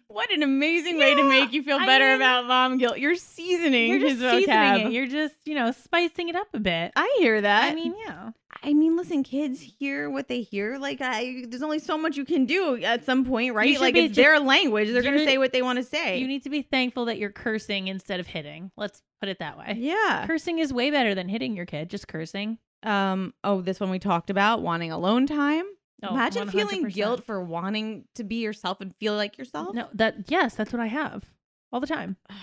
[0.09, 2.98] what an amazing way to make you feel I better mean- about mom guilt.
[2.98, 4.86] You're seasoning You're just seasoning vocab.
[4.86, 4.92] it.
[4.92, 6.92] You're just, you know, spicing it up a bit.
[6.96, 7.70] I hear that.
[7.70, 8.30] I mean, yeah.
[8.62, 10.78] I mean, listen, kids hear what they hear.
[10.78, 13.78] Like, I there's only so much you can do at some point, right?
[13.80, 14.88] Like, it's ju- their language.
[14.90, 16.18] They're gonna say what they want to say.
[16.18, 18.72] You need to be thankful that you're cursing instead of hitting.
[18.76, 19.74] Let's put it that way.
[19.78, 20.24] yeah.
[20.26, 21.90] Cursing is way better than hitting your kid.
[21.90, 22.59] Just cursing.
[22.82, 23.34] Um.
[23.44, 25.64] Oh, this one we talked about wanting alone time.
[26.03, 26.94] Oh, Imagine feeling 100%.
[26.94, 29.74] guilt for wanting to be yourself and feel like yourself.
[29.74, 31.24] No, that yes, that's what I have
[31.72, 32.16] all the time.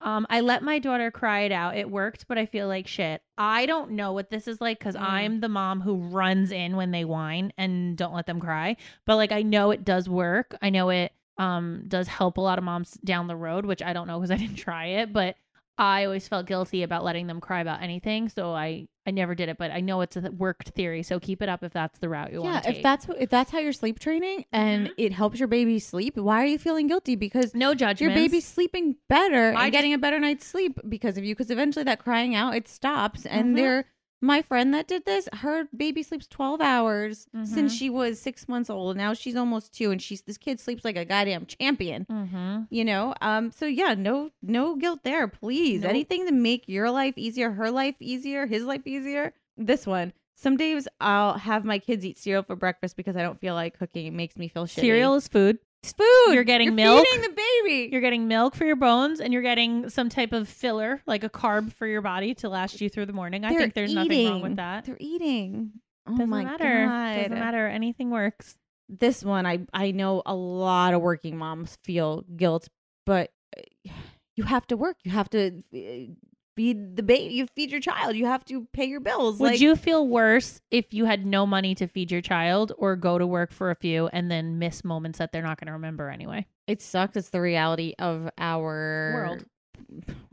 [0.00, 1.76] Um, I let my daughter cry it out.
[1.76, 3.20] It worked, but I feel like shit.
[3.36, 5.00] I don't know what this is like because Mm.
[5.02, 8.76] I'm the mom who runs in when they whine and don't let them cry.
[9.06, 10.54] But like, I know it does work.
[10.62, 13.92] I know it um does help a lot of moms down the road, which I
[13.92, 15.12] don't know because I didn't try it.
[15.12, 15.34] But
[15.78, 19.48] I always felt guilty about letting them cry about anything, so I I never did
[19.48, 19.56] it.
[19.56, 22.30] But I know it's a worked theory, so keep it up if that's the route
[22.32, 22.76] you yeah, want to take.
[22.78, 24.94] if that's what- if that's how you're sleep training and Mhm.
[24.98, 27.14] it helps your baby sleep, why are you feeling guilty?
[27.16, 31.16] Because no judgment, your baby's sleeping better I and getting a better night's sleep because
[31.16, 31.34] of you.
[31.34, 33.56] Because eventually that crying out it stops, and Mhm.
[33.56, 33.84] they're
[34.20, 35.28] my friend that did this.
[35.32, 37.78] Her baby sleeps twelve hours since Mhm.
[37.78, 38.96] she was six months old.
[38.96, 42.06] Now she's almost two, and she's this kid sleeps like a goddamn champion.
[42.10, 42.62] Mm-hmm.
[42.70, 43.50] You know, um.
[43.52, 45.82] So yeah, no, no guilt there, please.
[45.82, 45.90] Nope.
[45.90, 49.34] Anything to make your life easier, her life easier, his life easier.
[49.56, 50.12] This one.
[50.34, 53.76] Some days I'll have my kids eat cereal for breakfast because I don't feel like
[53.76, 54.06] cooking.
[54.06, 54.80] It makes me feel shitty.
[54.82, 55.58] Cereal is food.
[55.82, 56.34] It's food.
[56.34, 57.06] You're getting milk.
[57.06, 57.88] Feeding the baby.
[57.92, 61.28] You're getting milk for your bones, and you're getting some type of filler, like a
[61.30, 63.44] carb for your body to last you through the morning.
[63.44, 64.42] I They're think there's nothing wrong eating.
[64.42, 64.84] with that.
[64.86, 65.72] They're eating.
[66.06, 66.86] Oh Doesn't my matter.
[66.86, 67.16] god.
[67.16, 67.68] Doesn't matter.
[67.68, 68.56] Anything works.
[68.88, 72.68] This one, I I know a lot of working moms feel guilt,
[73.06, 73.62] but uh,
[74.34, 74.96] you have to work.
[75.04, 76.12] You have to uh,
[76.58, 77.32] feed the baby.
[77.34, 78.16] You feed your child.
[78.16, 79.38] You have to pay your bills.
[79.38, 82.96] Would like, you feel worse if you had no money to feed your child, or
[82.96, 85.72] go to work for a few and then miss moments that they're not going to
[85.74, 86.46] remember anyway?
[86.66, 87.16] It sucks.
[87.16, 89.44] It's the reality of our World.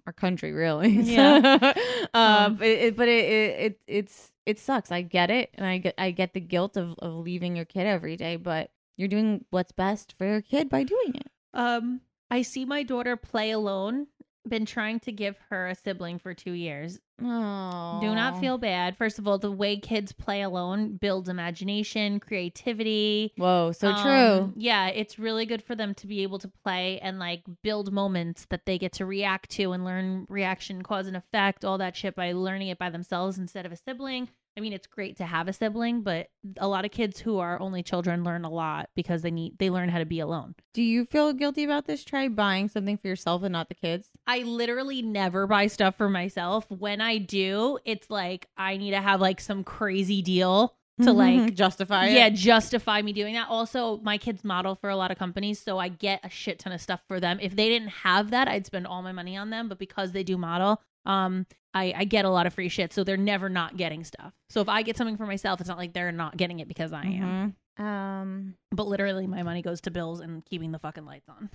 [0.08, 0.90] our country, really.
[1.00, 1.74] Yeah.
[2.14, 4.92] uh, Um, but it, but it, it it it's it sucks.
[4.92, 7.86] I get it, and I get I get the guilt of of leaving your kid
[7.86, 11.28] every day, but you're doing what's best for your kid by doing it.
[11.54, 12.02] Um,
[12.32, 14.08] I see my daughter play alone.
[14.48, 17.00] Been trying to give her a sibling for two years.
[17.22, 18.96] Oh, Do not feel bad.
[18.98, 23.34] First of all, the way kids play alone builds imagination, creativity.
[23.38, 24.54] Whoa, so Um, true.
[24.56, 28.46] Yeah, it's really good for them to be able to play and like build moments
[28.50, 32.16] that they get to react to and learn reaction, cause and effect, all that shit
[32.16, 34.30] by learning it by themselves instead of a sibling.
[34.58, 37.60] I mean, it's great to have a sibling, but a lot of kids who are
[37.60, 40.56] only children learn a lot because they need they learn how to be alone.
[40.74, 42.06] Do you feel guilty about this?
[42.06, 44.10] Try buying something for yourself and not the kids.
[44.26, 46.70] I literally never buy stuff for myself.
[46.70, 51.54] When I do, it's like I need to have like some crazy deal to like
[51.54, 52.36] justify yeah, it.
[52.36, 53.50] justify me doing that.
[53.50, 56.72] Also, my kids model for a lot of companies, so I get a shit ton
[56.72, 57.40] of stuff for them.
[57.42, 59.68] If they didn't have that, I'd spend all my money on them.
[59.68, 61.46] But because they do model, um,
[61.76, 64.34] I, I get a lot of free shit, so they're never not getting stuff.
[64.50, 66.94] So if I get something for myself, it's not like they're not getting it because
[66.94, 67.56] I am.
[67.80, 67.84] Mhm.
[67.84, 71.50] Um, But literally, my money goes to bills and keeping the fucking lights on.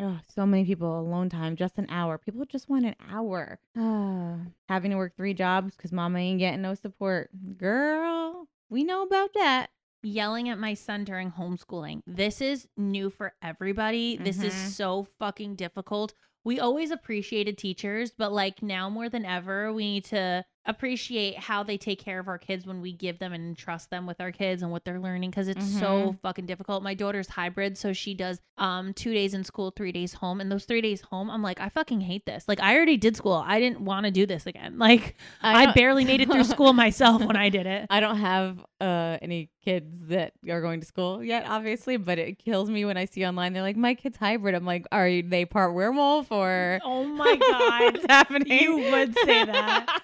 [0.00, 2.18] oh, so many people alone time, just an hour.
[2.18, 3.58] People just want an hour.
[3.76, 7.30] Ah, having to work three jobs because mama ain't getting no support.
[7.56, 9.68] Girl, we know about that.
[10.02, 12.02] Yelling at my son during homeschooling.
[12.06, 14.16] This is new for everybody.
[14.16, 14.68] This is Mhm.
[14.68, 16.14] so fucking difficult.
[16.48, 21.62] We always appreciated teachers, but like now more than ever, we need to appreciate how
[21.62, 24.30] they take care of our kids when we give them and trust them with our
[24.32, 26.82] kids and what they're learning because it's so fucking difficult.
[26.82, 30.50] My daughter's hybrid, so she does um two days in school, three days home, and
[30.52, 32.44] those three days home, I'm like, I fucking hate this.
[32.48, 33.42] Like I already did school.
[33.46, 34.78] I didn't want to do this again.
[34.88, 37.86] Like I, don't- barely made it through school myself when I did it.
[37.90, 42.38] I don't have uh any kids that are going to school yet, obviously, but it
[42.38, 44.54] kills me when I see online they're like, My kid's hybrid.
[44.54, 47.82] I'm like, are they part werewolf or Oh my god.
[47.94, 48.60] what's happening?
[48.62, 50.02] You would say that.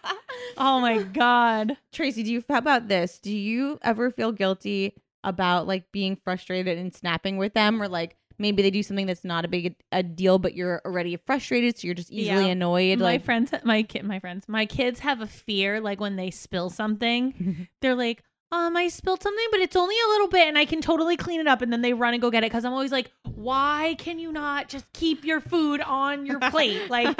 [0.58, 1.76] Oh my god.
[1.92, 3.18] Tracy, do you how about this?
[3.18, 8.16] Do you ever feel guilty about like being frustrated and snapping with them or like
[8.38, 11.86] maybe they do something that's not a big a deal but you're already frustrated so
[11.86, 12.52] you're just easily Yeah.
[12.52, 16.16] annoyed my like friends my kid my friends my kids have a fear like when
[16.16, 18.22] they spill something they're like
[18.54, 21.40] um i spilled something but it's only a little bit and i can totally clean
[21.40, 23.10] it up and then they run and go get it because i'm always like
[23.44, 26.80] why can you not just keep your food on your plate?
[26.94, 27.18] Like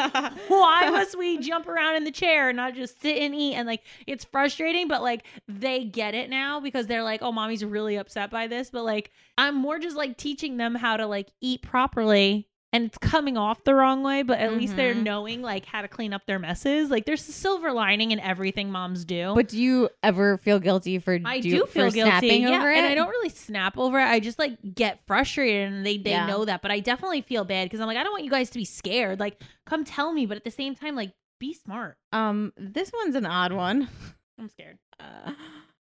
[0.48, 3.54] why must we jump around in the chair and not just sit and eat?
[3.54, 7.64] And like it's frustrating but like they get it now because they're like oh mommy's
[7.64, 8.70] really upset by this.
[8.70, 12.98] But like i'm more just like teaching them how to like eat properly and it's
[12.98, 15.02] coming off the wrong way but at least they're Mhm.
[15.04, 18.70] knowing like how to clean up their messes like there's a silver lining in everything
[18.70, 22.42] moms do but do you ever feel guilty for I do, do feel guilty, snapping
[22.42, 22.76] yeah, over it?
[22.78, 24.04] and I don't really snap over it.
[24.04, 26.26] I just like get frustrated, and they they Yeah.
[26.26, 26.60] know that.
[26.60, 28.64] But I definitely feel bad because I'm like, I don't want you guys to be
[28.64, 29.20] scared.
[29.20, 31.96] Like, come tell me, but at the same time, like, be smart.
[32.12, 33.88] Um this one's an odd one.
[34.38, 34.78] I'm scared.
[34.98, 35.32] Uh,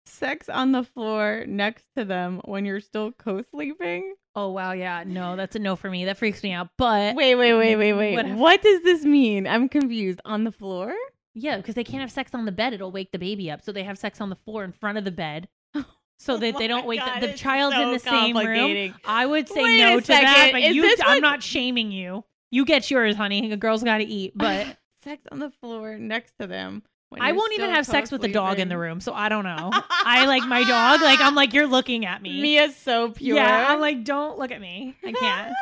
[0.08, 4.16] sex on the floor next to them when you're still co-sleeping.
[4.40, 6.06] Oh wow, yeah, no, that's a no for me.
[6.06, 6.70] That freaks me out.
[6.78, 8.16] But Wait, wait, wait, wait, wait.
[8.16, 8.36] Whatever.
[8.36, 9.46] What does this mean?
[9.46, 10.22] I'm confused.
[10.24, 10.96] On the floor?
[11.34, 13.62] yeah, because they can't have sex on the bed; it'll wake the baby up.
[13.62, 15.50] So they have sex on the floor in front of the bed,
[16.20, 18.96] so that they oh don't wake the, the child's in the same room.
[19.06, 22.24] I would say Wait no to that, but you, I'm not shaming you.
[22.50, 23.52] You get yours, honey.
[23.52, 24.78] A girl's got to eat, but.
[25.04, 26.84] sex on the floor next to them.
[27.18, 29.72] I won't even have sex with the dog in the room, so I don't know.
[29.90, 31.02] I like my dog.
[31.02, 32.42] Like I'm like you're looking at me.
[32.42, 33.38] Mia's so pure.
[33.38, 34.96] Yeah, I'm like don't look at me.
[35.04, 35.54] I can't.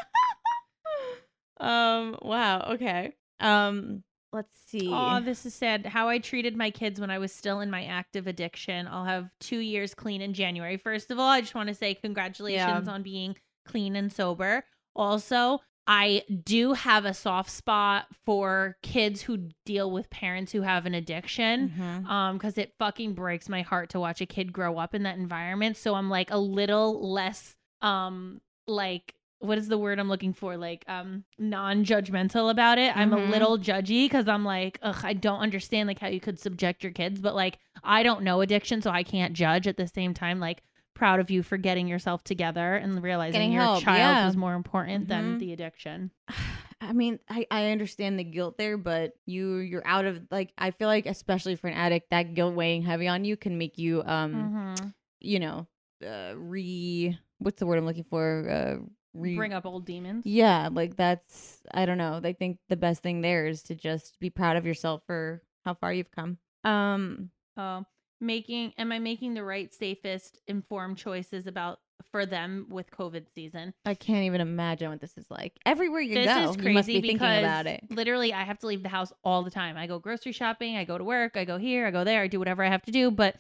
[1.60, 2.18] um.
[2.22, 2.72] Wow.
[2.74, 3.14] Okay.
[3.40, 4.04] Um.
[4.34, 4.90] Let's see.
[4.92, 5.86] oh, this is sad.
[5.86, 8.86] How I treated my kids when I was still in my active addiction.
[8.86, 10.76] I'll have two years clean in January.
[10.76, 14.66] First of all, I just want to say congratulations on being clean and sober.
[14.96, 20.86] Also, I do have a soft spot for kids who deal with parents who have
[20.86, 21.70] an addiction.
[21.70, 22.06] Mhm.
[22.10, 25.18] um because it fucking breaks my heart to watch a kid grow up in that
[25.18, 30.34] environment so i'm like a little less um like what is the word i'm looking
[30.34, 31.24] for like um
[31.72, 33.30] non-judgmental about it i'm a Mhm.
[33.30, 36.92] little judgy because i'm like ugh i don't understand like how you could subject your
[36.92, 40.40] kids but like i don't know addiction so i can't judge at the same time
[40.40, 40.64] like
[40.98, 44.26] proud of you for getting yourself together and realizing Getting your help, child yeah.
[44.26, 45.40] was more important than Mhm.
[45.40, 46.12] the addiction
[46.82, 50.72] I mean, I, I understand the guilt there, but you you're out of like I
[50.72, 54.04] feel like especially for an addict, that guilt weighing heavy on you can make you
[54.06, 54.34] um
[54.78, 54.94] Mhm.
[55.20, 55.68] you know
[56.06, 58.86] uh, re what's the word I'm looking for uh
[59.16, 63.02] re bring up old demons yeah like that's I don't know I think the best
[63.02, 67.32] thing there is to just be proud of yourself for how far you've come um
[67.58, 67.82] uh,
[68.20, 71.80] making am i making the right safest informed choices about
[72.12, 73.74] for them with covid season?
[73.86, 75.54] I can't even imagine what this is like.
[75.66, 77.84] Everywhere you this go is you must crazy be thinking about it.
[77.90, 79.78] literally i have to leave the house all the time.
[79.78, 82.28] I go grocery shopping i go to work i go here i go there i
[82.28, 83.36] do whatever i have to do but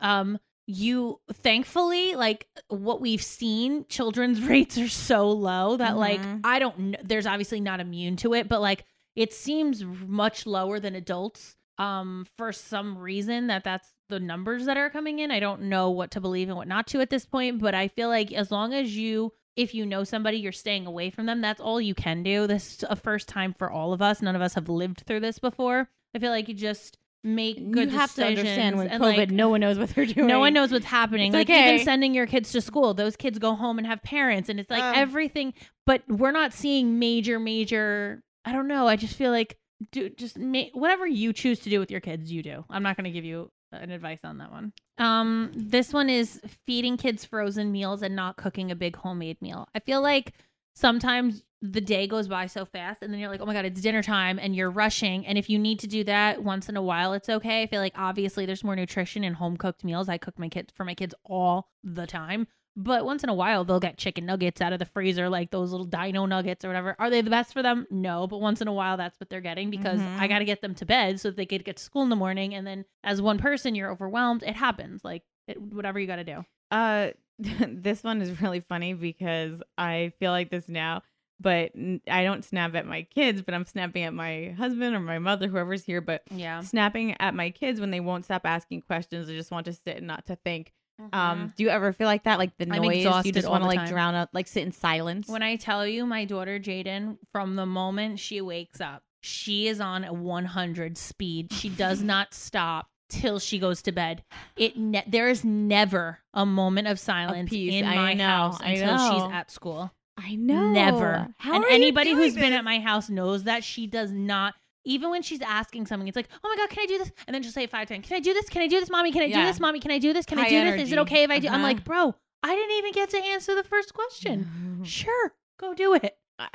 [0.00, 6.40] um you thankfully like what we've seen children's rates are so low that like Mhm.
[6.44, 8.84] i don't know there's obviously not immune to it but like
[9.16, 14.76] it seems much lower than adults um for some reason that that's the numbers that
[14.76, 17.24] are coming in i don't know what to believe and what not to at this
[17.24, 20.86] point but i feel like as long as you if you know somebody you're staying
[20.86, 23.92] away from them that's all you can do this is a first time for all
[23.92, 26.98] of us none of us have lived through this before i feel like you just
[27.22, 30.26] make good you have to understand when COVID like, no one knows what they're doing
[30.26, 31.28] no one knows what's happening.
[31.28, 31.74] It's like okay.
[31.74, 34.70] even sending your kids to school, those kids go home and have parents, and it's
[34.70, 34.94] like Ugh.
[34.96, 35.52] everything.
[35.84, 38.22] But we're not seeing major, major.
[38.44, 38.88] I don't know.
[38.88, 39.58] I just feel like
[39.92, 42.64] do just ma- whatever you choose to do with your kids, you do.
[42.70, 44.72] I'm not going to give you an advice on that one.
[44.98, 49.68] Um, this one is feeding kids frozen meals and not cooking a big homemade meal.
[49.74, 50.34] I feel like
[50.74, 53.80] sometimes the day goes by so fast and then you're like, oh my God, it's
[53.80, 55.26] dinner time and you're rushing.
[55.26, 57.62] And if you need to do that once in a while, it's okay.
[57.62, 60.08] I feel like obviously there's more nutrition in home cooked meals.
[60.08, 62.46] I cook my kids for my kids all the time.
[62.76, 65.70] But once in a while, they'll get chicken nuggets out of the freezer, like those
[65.72, 66.96] little dino nuggets or whatever.
[66.98, 67.86] Are they the best for them?
[67.90, 68.26] No.
[68.26, 70.20] But once in a while, that's what they're getting because Mhm.
[70.20, 72.08] I got to get them to bed so that they could get to school in
[72.10, 72.54] the morning.
[72.54, 74.42] And then as one person, you're overwhelmed.
[74.44, 75.04] It happens.
[75.04, 76.44] Like it, whatever you got to do.
[76.70, 81.02] Uh, this one is really funny because I feel like this now,
[81.40, 81.72] but
[82.08, 85.48] I don't snap at my kids, but I'm snapping at my husband or my mother,
[85.48, 86.00] whoever's here.
[86.00, 86.60] But Yeah.
[86.60, 89.96] snapping at my kids when they won't stop asking questions, I just want to sit
[89.96, 90.72] and not to think.
[91.00, 91.18] Mm-hmm.
[91.18, 92.38] Um, do you ever feel like that?
[92.38, 95.28] Like the I'm noise, you just want to like drown out, like sit in silence.
[95.28, 99.80] When I tell you my daughter Jaden, from the moment she wakes up, she is
[99.80, 101.52] on a 100 speed.
[101.52, 104.22] She does not stop till she goes to bed.
[104.56, 108.98] It ne- there is never a moment of silence in I my know, house until
[108.98, 109.92] she's at school.
[110.16, 111.28] I know, Never.
[111.38, 114.54] How and are you anybody who's been at my house knows that she does not.
[114.84, 117.34] Even when she's asking something, it's like, "Oh my god, can I do this?" And
[117.34, 118.06] then she'll say it five times.
[118.06, 118.48] Can I do this?
[118.48, 119.12] Can I do this, mommy?
[119.12, 119.80] Can I do this, mommy?
[119.80, 120.24] Can I do this?
[120.26, 120.82] Can I High do this?
[120.82, 121.48] Is it okay if I do?
[121.48, 121.62] I'm Uh-huh.
[121.64, 124.80] like, bro, I didn't even get to answer the first question.
[124.84, 126.16] Sure, go do it.
[126.38, 126.50] I,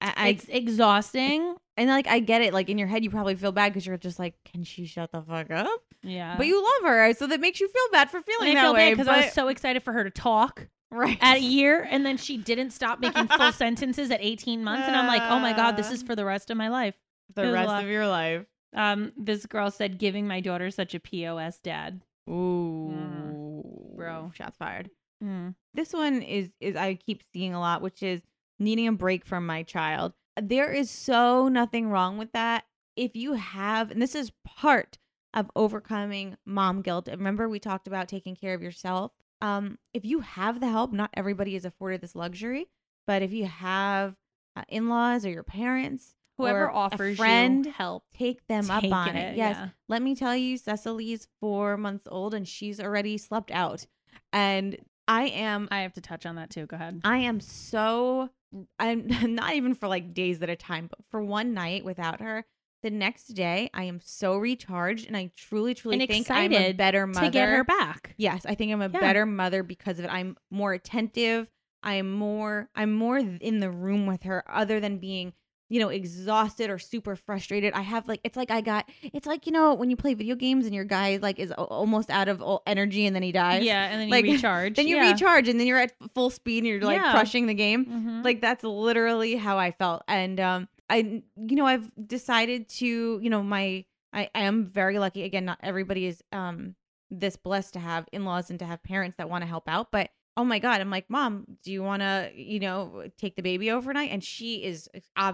[0.00, 1.54] I it's exhausting.
[1.76, 2.52] and like I get it.
[2.52, 5.12] Like in your head, you probably feel bad because you're just like, can she shut
[5.12, 5.80] the fuck up?
[6.02, 8.62] Yeah, But you love her, so that makes you feel bad for feeling and I
[8.62, 8.88] that feel way.
[8.90, 12.04] bad because I was so excited for her to talk right at a year, and
[12.04, 15.52] then she didn't stop making full sentences at 18 months, and I'm like, oh my
[15.52, 16.94] god, this is for the rest of my life.
[17.34, 18.46] The rest of your life.
[18.74, 22.02] Um, this girl said, giving my daughter such a pos dad.
[22.28, 23.64] Ooh,
[23.96, 24.30] bro.
[24.34, 24.90] shots fired.
[25.22, 25.54] Mm.
[25.74, 28.22] This one is is I keep seeing a lot, which is
[28.58, 30.12] needing a break from my child.
[30.40, 32.64] There is so nothing wrong with that.
[32.96, 34.98] If you have, and this is part
[35.34, 37.08] of overcoming mom guilt.
[37.10, 39.12] Remember, we talked about taking care of yourself.
[39.40, 42.68] Um, if you have the help, not everybody is afforded this luxury,
[43.06, 44.14] but if you have
[44.56, 49.36] uh, in-laws or your parents, Whoever offers friend, you help, take them up on it.
[49.36, 49.68] Yes, yeah.
[49.88, 53.86] let me tell you, Cecily's four months old and she's already slept out.
[54.32, 54.76] And
[55.06, 56.66] I am I have to touch on that too.
[56.66, 57.00] Go ahead.
[57.04, 58.30] I am so
[58.78, 62.44] I'm not even for like days at a time, but for one night without her,
[62.82, 66.72] the next day I am so recharged and I truly, truly And think I'm a
[66.72, 67.26] better mother.
[67.26, 68.14] To get her back.
[68.16, 69.00] Yes, I think I'm a Yeah.
[69.00, 70.08] better mother because of it.
[70.12, 71.48] I'm more attentive.
[71.82, 75.32] I'm more I'm more in the room with her other than being
[75.72, 79.46] you know exhausted or super frustrated i have like it's like i got it's like
[79.46, 82.42] you know when you play video games and your guy like is almost out of
[82.42, 84.76] all energy and then he dies Yeah, and then Like, you recharge.
[84.76, 85.10] then you yeah.
[85.12, 87.12] recharge and then you're at full speed and you're like Yeah.
[87.12, 88.24] crushing the game Mhm.
[88.24, 93.30] like that's literally how i felt and um i you know i've decided to you
[93.30, 96.74] know my i, I am very lucky again not everybody is um
[97.10, 100.10] this blessed to have in-laws and to have parents that want to help out but
[100.36, 103.70] oh my god i'm like mom do you want to you know take the baby
[103.70, 105.32] overnight and she is uh,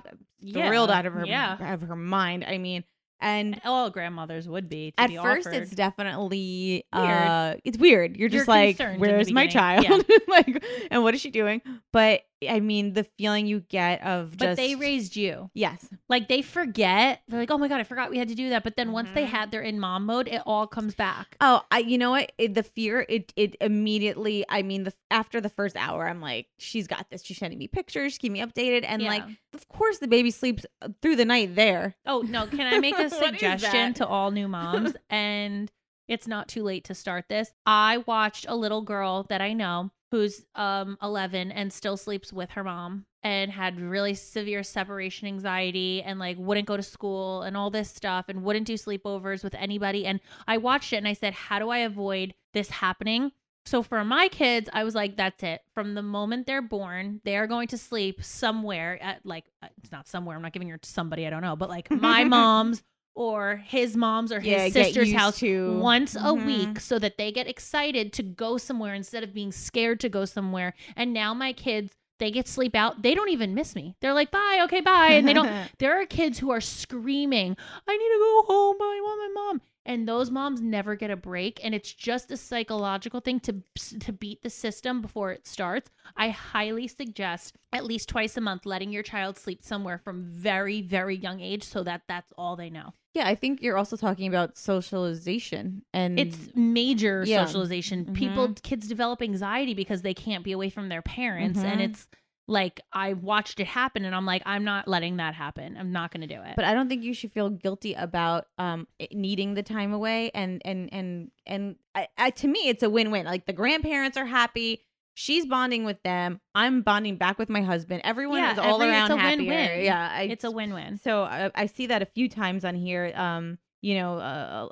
[0.53, 1.57] thrilled Yeah, out of her yeah.
[1.61, 2.84] out of her mind i mean
[3.20, 4.92] and all grandmothers would be.
[4.92, 5.62] To at be first offered.
[5.64, 7.05] it's definitely Weird.
[7.11, 11.14] uh it's weird you're You're just like in the where's my child like and what
[11.14, 11.61] is she doing
[11.92, 15.51] but i mean the feeling you get of but just they raised you.
[15.55, 17.20] yes Like they forget.
[17.28, 18.64] They're like, oh my god, I forgot we had to do that.
[18.64, 19.28] But then once they Mhm.
[19.28, 21.36] had their in mom mode, it all comes back.
[21.41, 25.41] oh i you know what it, the fear it it immediately i mean the after
[25.41, 28.84] the first hour i'm like she's got this she's sending me pictures keep me updated
[28.86, 29.22] and like
[29.55, 32.95] of course the baby sleeps uh, through the night there Oh no, can I make
[32.95, 33.97] a What is suggestion that?
[33.97, 34.95] to all new moms?
[35.11, 35.70] and
[36.07, 37.53] it's not too late to start this.
[37.66, 42.50] I watched a little girl that I know who's um 11 and still sleeps with
[42.50, 47.56] her mom and had really severe separation anxiety and like wouldn't go to school and
[47.56, 51.12] all this stuff and wouldn't do sleepovers with anybody and I watched it and I
[51.12, 53.32] said how do I avoid this happening
[53.68, 55.61] so for my kids, I was like, that's it.
[55.74, 59.92] From the moment they're born, they are going to sleep somewhere at like uh, it's
[59.92, 60.36] not somewhere.
[60.36, 62.82] I'm not giving her to somebody I don't know, but like my mom's
[63.18, 66.46] or his mom's or his Yeah, sister's house to- once a Mhm.
[66.46, 70.24] week so that they get excited to go somewhere instead of being scared to go
[70.24, 70.72] somewhere.
[70.96, 73.02] And now my kids, they get sleep out.
[73.02, 73.96] They don't even miss me.
[74.00, 75.08] They're like, bye, okay, bye.
[75.14, 75.48] And they don't
[75.78, 77.56] there are kids who are screaming,
[77.88, 79.60] I need to go home, but I want my mom.
[79.89, 81.59] And those moms never get a break.
[81.64, 83.62] And it's just a psychological thing to,
[84.01, 85.91] to beat the system before it starts.
[86.16, 90.82] I highly suggest at least twice a month letting your child sleep somewhere from very,
[90.82, 92.93] very young age so that that's all they know.
[93.14, 97.45] yeah i think you're also talking about socialization and It's major Yeah.
[97.47, 98.12] socialization.
[98.14, 101.61] People, kids develop anxiety because they can't be away from their parents.
[101.61, 101.84] And Mhm.
[101.84, 102.07] it's,
[102.51, 105.76] like I watched it happen and I'm like I'm not letting that happen.
[105.78, 106.55] I'm not going to do it.
[106.57, 110.62] But I don't think you should feel guilty about um needing the time away and
[110.64, 113.26] and and and I, I, to me it's a win-win.
[113.26, 114.82] Like the grandparents are happy,
[115.14, 118.01] she's bonding with them, I'm bonding back with my husband.
[118.05, 119.51] Everyone Yeah, is all every- around it's a happier.
[119.51, 119.84] win-win.
[119.84, 120.96] Yeah, I, it's a win-win.
[120.99, 123.12] So I, I see that a few times on here.
[123.14, 124.68] Um, you know, uh,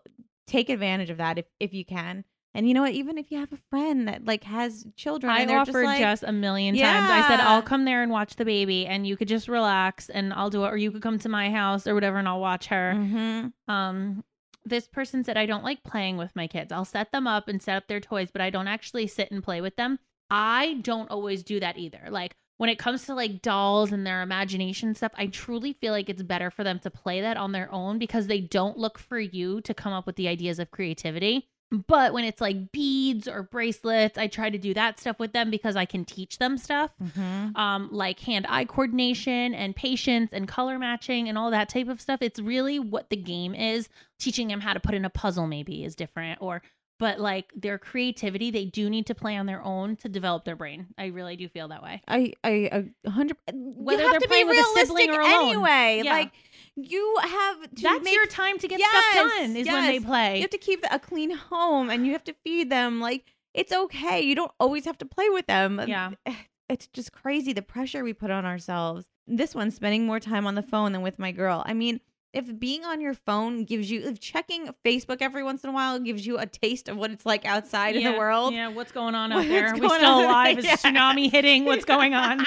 [0.47, 2.25] take advantage of that if if you can.
[2.57, 2.93] And you know what?
[2.93, 6.33] Even if you have a friend that like has children, I offered just, just, a
[6.33, 7.11] million times.
[7.11, 10.33] I said I'll come there and watch the baby, and you could just relax, and
[10.33, 12.69] I'll do it, or you could come to my house or whatever, and I'll watch
[12.69, 12.95] her.
[12.97, 13.53] Mhm.
[13.69, 14.25] Um,
[14.65, 16.73] this person said I don't like playing with my kids.
[16.73, 19.43] I'll set them up and set up their toys, but I don't actually sit and
[19.43, 19.99] play with them.
[20.31, 22.07] I don't always do that either.
[22.09, 26.09] Like when it comes to like dolls and their imagination stuff, I truly feel like
[26.09, 29.21] it's better for them to play that on their own because they don't look for
[29.21, 31.49] you to come up with the ideas of creativity.
[31.71, 35.51] But when it's like beads or bracelets, I try to do that stuff with them
[35.51, 37.57] because I can teach them stuff Mhm.
[37.57, 42.01] um, like hand eye coordination and patience and color matching and all that type of
[42.01, 42.23] stuff.
[42.23, 43.89] It's really what the game is.
[44.19, 46.63] Teaching them how to put in a puzzle maybe is different, or
[46.99, 50.57] but like their creativity, they do need to play on their own to develop their
[50.57, 50.87] brain.
[50.97, 52.03] I really do feel that way.
[52.09, 53.37] I I a hundred.
[53.53, 55.49] Whether you have they're playing with a sibling or alone.
[55.49, 56.03] anyway.
[56.05, 56.13] Yeah.
[56.13, 56.33] Like
[56.77, 59.57] you have to That's make your time to get Yes, stuff done.
[59.57, 60.37] Is when they play.
[60.37, 63.01] You have to keep a clean home and you have to feed them.
[63.01, 64.21] Like it's okay.
[64.21, 65.83] You don't always have to play with them.
[65.87, 66.11] Yeah.
[66.69, 69.07] It's just crazy the pressure we put on ourselves.
[69.29, 71.63] This one spending more time on the phone than with my girl.
[71.65, 72.01] I mean,
[72.33, 75.99] if being on your phone gives you if checking Facebook every once in a while
[75.99, 78.53] gives you a taste of what it's like outside in the world.
[78.53, 79.69] Yeah, what's going on out What's there?
[79.69, 80.59] Are we still alive?
[80.59, 80.77] Is Yeah.
[80.77, 81.65] tsunami hitting?
[81.65, 82.45] What's going on?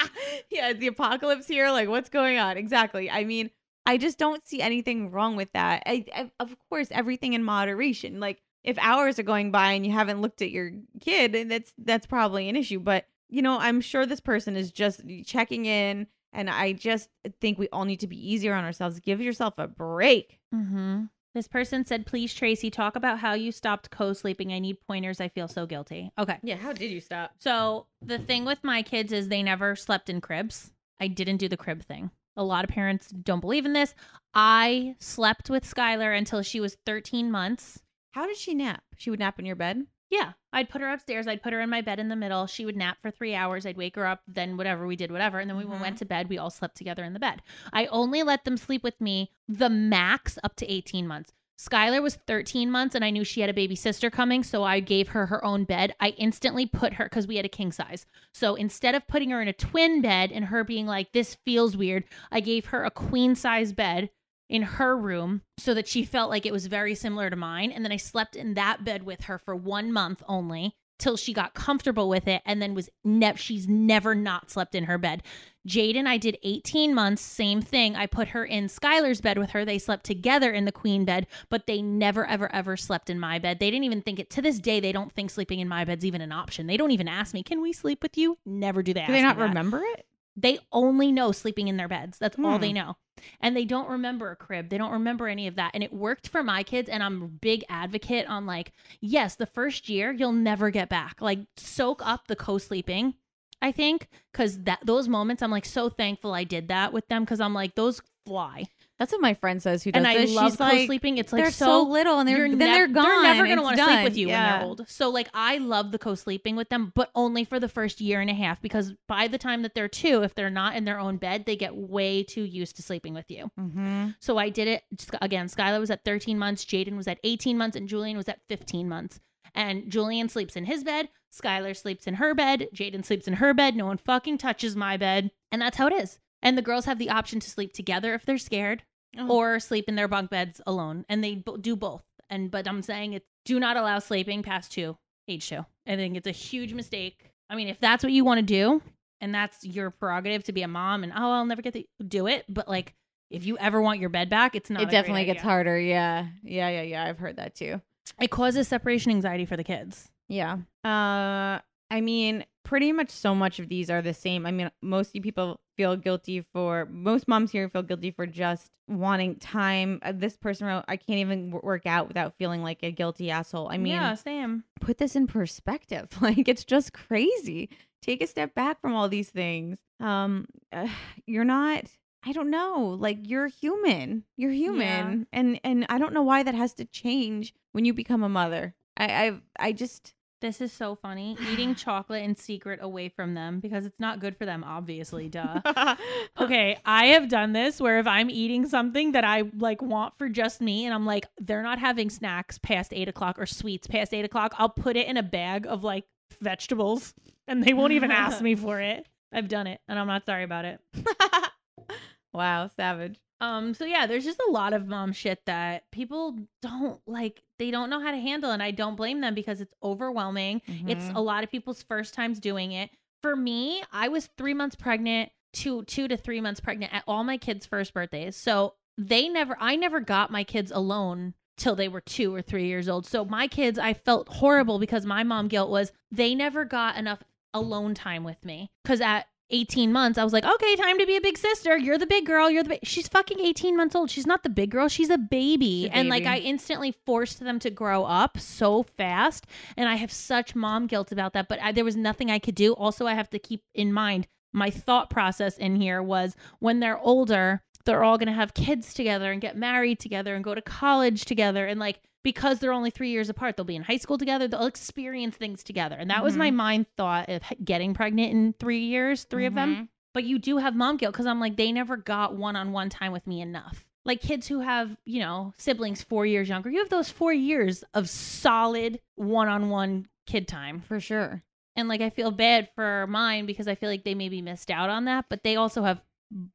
[0.50, 1.70] yeah, the apocalypse here?
[1.70, 2.56] Like, what's going on?
[2.56, 3.10] Exactly.
[3.10, 3.50] I mean,
[3.86, 5.82] I just don't see anything wrong with that.
[5.86, 8.20] I, I, of course, everything in moderation.
[8.20, 10.70] Like, if hours are going by and you haven't looked at your
[11.00, 12.78] kid, that's that's probably an issue.
[12.78, 17.08] But you know, I'm sure this person is just checking in, and I just
[17.40, 19.00] think we all need to be easier on ourselves.
[19.00, 20.40] Give yourself a break.
[20.54, 21.04] Mm-hmm.
[21.34, 24.52] This person said, please, Tracy, talk about how you stopped co sleeping.
[24.52, 25.20] I need pointers.
[25.20, 26.10] I feel so guilty.
[26.18, 26.38] Okay.
[26.42, 26.56] Yeah.
[26.56, 27.32] How did you stop?
[27.38, 30.72] So the thing with my kids is they never slept in cribs.
[31.00, 32.10] I didn't do the crib thing.
[32.36, 33.94] A lot of parents don't believe in this.
[34.34, 37.80] I slept with Skylar until she was 13 months.
[38.12, 38.82] How did she nap?
[38.96, 39.86] She would nap in your bed.
[40.10, 41.28] Yeah, I'd put her upstairs.
[41.28, 42.46] I'd put her in my bed in the middle.
[42.48, 43.64] She would nap for three hours.
[43.64, 44.22] I'd wake her up.
[44.26, 45.38] Then whatever we did, whatever.
[45.38, 45.80] And then we Mhm.
[45.80, 46.28] went to bed.
[46.28, 47.42] We all slept together in the bed.
[47.72, 51.32] I only let them sleep with me the max up to 18 months.
[51.58, 54.42] Skylar was 13 months and I knew she had a baby sister coming.
[54.42, 55.94] So I gave her her own bed.
[56.00, 58.06] I instantly put her, because we had a king size.
[58.32, 61.76] So instead of putting her in a twin bed and her being like, this feels
[61.76, 64.08] weird, I gave her a queen size bed
[64.50, 67.70] in her room so that she felt like it was very similar to mine.
[67.70, 71.32] And then I slept in that bed with her for one month only till she
[71.32, 75.22] got comfortable with it and then was never she's never not slept in her bed.
[75.66, 77.94] Jaden, I did 18 months, same thing.
[77.94, 79.64] I put her in Skylar's bed with her.
[79.64, 83.38] They slept together in the queen bed, but they never, ever, ever slept in my
[83.38, 83.60] bed.
[83.60, 86.04] They didn't even think it to this day, they don't think sleeping in my bed's
[86.04, 86.66] even an option.
[86.66, 88.38] They don't even ask me, Can we sleep with you?
[88.44, 90.06] Never do they Do they not remember it?
[90.40, 92.18] They only know sleeping in their beds.
[92.18, 92.60] That's all Hmm.
[92.60, 92.96] they know.
[93.40, 94.70] And they don't remember a crib.
[94.70, 95.72] They don't remember any of that.
[95.74, 96.88] And it worked for my kids.
[96.88, 101.20] And I'm a big advocate on like, yes, the first year you'll never get back.
[101.20, 103.14] Like soak up the co-sleeping,
[103.60, 104.08] I think.
[104.32, 107.52] Cause that those moments, I'm like so thankful I did that with them because I'm
[107.54, 108.64] like, those fly.
[109.00, 109.82] That's what my friend says.
[109.82, 110.34] Who does And I this.
[110.34, 111.16] love She's like, co-sleeping.
[111.16, 113.22] It's like they're so, so, little, and they're then nev- they're gone.
[113.22, 114.84] They're never gonna want to sleep with you when they're old.
[114.88, 118.28] So like I love the co-sleeping with them, but only for the first year and
[118.28, 121.16] a half because by the time that they're two, if they're not in their own
[121.16, 123.50] bed, they get way too used to sleeping with you.
[123.58, 124.10] Mm-hmm.
[124.20, 124.82] So I did it
[125.22, 125.46] again.
[125.46, 128.86] Skylar was at 13 months, Jaden was at 18 months, and Julian was at 15
[128.86, 129.18] months.
[129.54, 133.54] And Julian sleeps in his bed, Skylar sleeps in her bed, Jaden sleeps in her
[133.54, 133.76] bed.
[133.76, 136.18] No one fucking touches my bed, and that's how it is.
[136.42, 138.82] And the girls have the option to sleep together if they're scared,
[139.18, 139.28] Oh.
[139.28, 142.04] or sleep in their bunk beds alone, and they bo- do both.
[142.28, 144.96] And but I'm saying it do not allow sleeping past two,
[145.26, 145.64] age two.
[145.86, 147.32] I think it's a huge mistake.
[147.48, 148.80] I mean, if that's what you want to do,
[149.20, 152.26] and that's your prerogative to be a mom, and oh, I'll never get to do
[152.28, 152.94] it, but like
[153.30, 154.82] if you ever want your bed back, it's not.
[154.82, 155.78] a It definitely gets harder.
[155.78, 157.04] Yeah, yeah, yeah, yeah.
[157.04, 157.80] I've heard that too.
[158.20, 160.10] It causes separation anxiety for the kids.
[160.28, 160.58] Yeah.
[160.84, 161.58] Uh,
[161.90, 164.46] I mean, pretty much so much of these are the same.
[164.46, 169.34] I mean, most people feel guilty for most moms here feel guilty for just wanting
[169.40, 169.98] time.
[170.02, 173.68] Uh, this person wrote, "I can't even work out without feeling like a guilty asshole."
[173.72, 174.62] I mean, yeah, same.
[174.80, 176.08] put this in perspective.
[176.20, 177.70] Like it's just crazy.
[178.02, 179.78] Take a step back from all these things.
[179.98, 180.86] Um, uh,
[181.26, 181.86] you're not.
[182.24, 182.96] I don't know.
[183.00, 184.22] Like you're human.
[184.36, 188.22] You're human, and and I don't know why that has to change when you become
[188.22, 188.74] a mother.
[188.96, 191.36] I I I just This is so funny.
[191.52, 195.60] Eating chocolate in secret away from them because it's not good for them, obviously, duh.
[196.40, 200.28] okay, I have done this where if I'm eating something that I like want for
[200.28, 204.14] just me and I'm like, they're not having snacks past eight o'clock or sweets past
[204.14, 206.04] eight o'clock, I'll put it in a bag of like
[206.40, 207.14] vegetables
[207.46, 209.06] and they won't even ask me for it.
[209.32, 210.80] I've done it and I'm not sorry about it.
[212.32, 213.20] wow, savage.
[213.40, 217.70] Um, so yeah, there's just a lot of mom shit that people don't like, they
[217.70, 220.62] don't know how to handle, and I don't blame them because it's overwhelming.
[220.88, 221.14] It's Mhm.
[221.14, 222.90] a lot of people's first times doing it.
[223.22, 227.22] For me, I was three months pregnant, two two to three months pregnant at all
[227.22, 228.34] my kids' first birthdays.
[228.36, 232.66] So they never I never got my kids alone till they were two or three
[232.66, 233.04] years old.
[233.06, 237.22] So my kids, I felt horrible because my mom guilt was they never got enough
[237.52, 238.70] alone time with me.
[238.84, 241.76] Cause at 18 months, I was like, okay, time to be a big sister.
[241.76, 242.50] You're the big girl.
[242.50, 242.80] You're the big.
[242.82, 244.10] She's fucking 18 months old.
[244.10, 244.88] She's not the big girl.
[244.88, 245.82] She's a baby.
[245.82, 246.24] She's a And like.
[246.24, 249.46] I instantly forced them to grow up so fast.
[249.76, 251.48] And I have such mom guilt about that.
[251.48, 252.72] But I, there was nothing I could do.
[252.74, 256.98] Also, I have to keep in mind my thought process in here was when they're
[256.98, 260.62] older, they're all going to have kids together and get married together and go to
[260.62, 261.66] college together.
[261.66, 264.46] And like, because they're only three years apart, they'll be in high school together.
[264.46, 265.96] They'll experience things together.
[265.98, 269.74] And that was my mind thought of getting pregnant in three years, 3 of them.
[269.76, 269.88] Mhm.
[270.12, 272.90] But you do have mom guilt because I'm like, they never got one on one
[272.90, 273.86] time with me enough.
[274.04, 277.84] Like kids who have, you know, siblings four years younger, you have those four years
[277.94, 280.80] of solid one on one kid time.
[280.80, 281.42] For sure.
[281.76, 284.90] And like, I feel bad for mine because I feel like they maybe missed out
[284.90, 286.02] on that, but they also have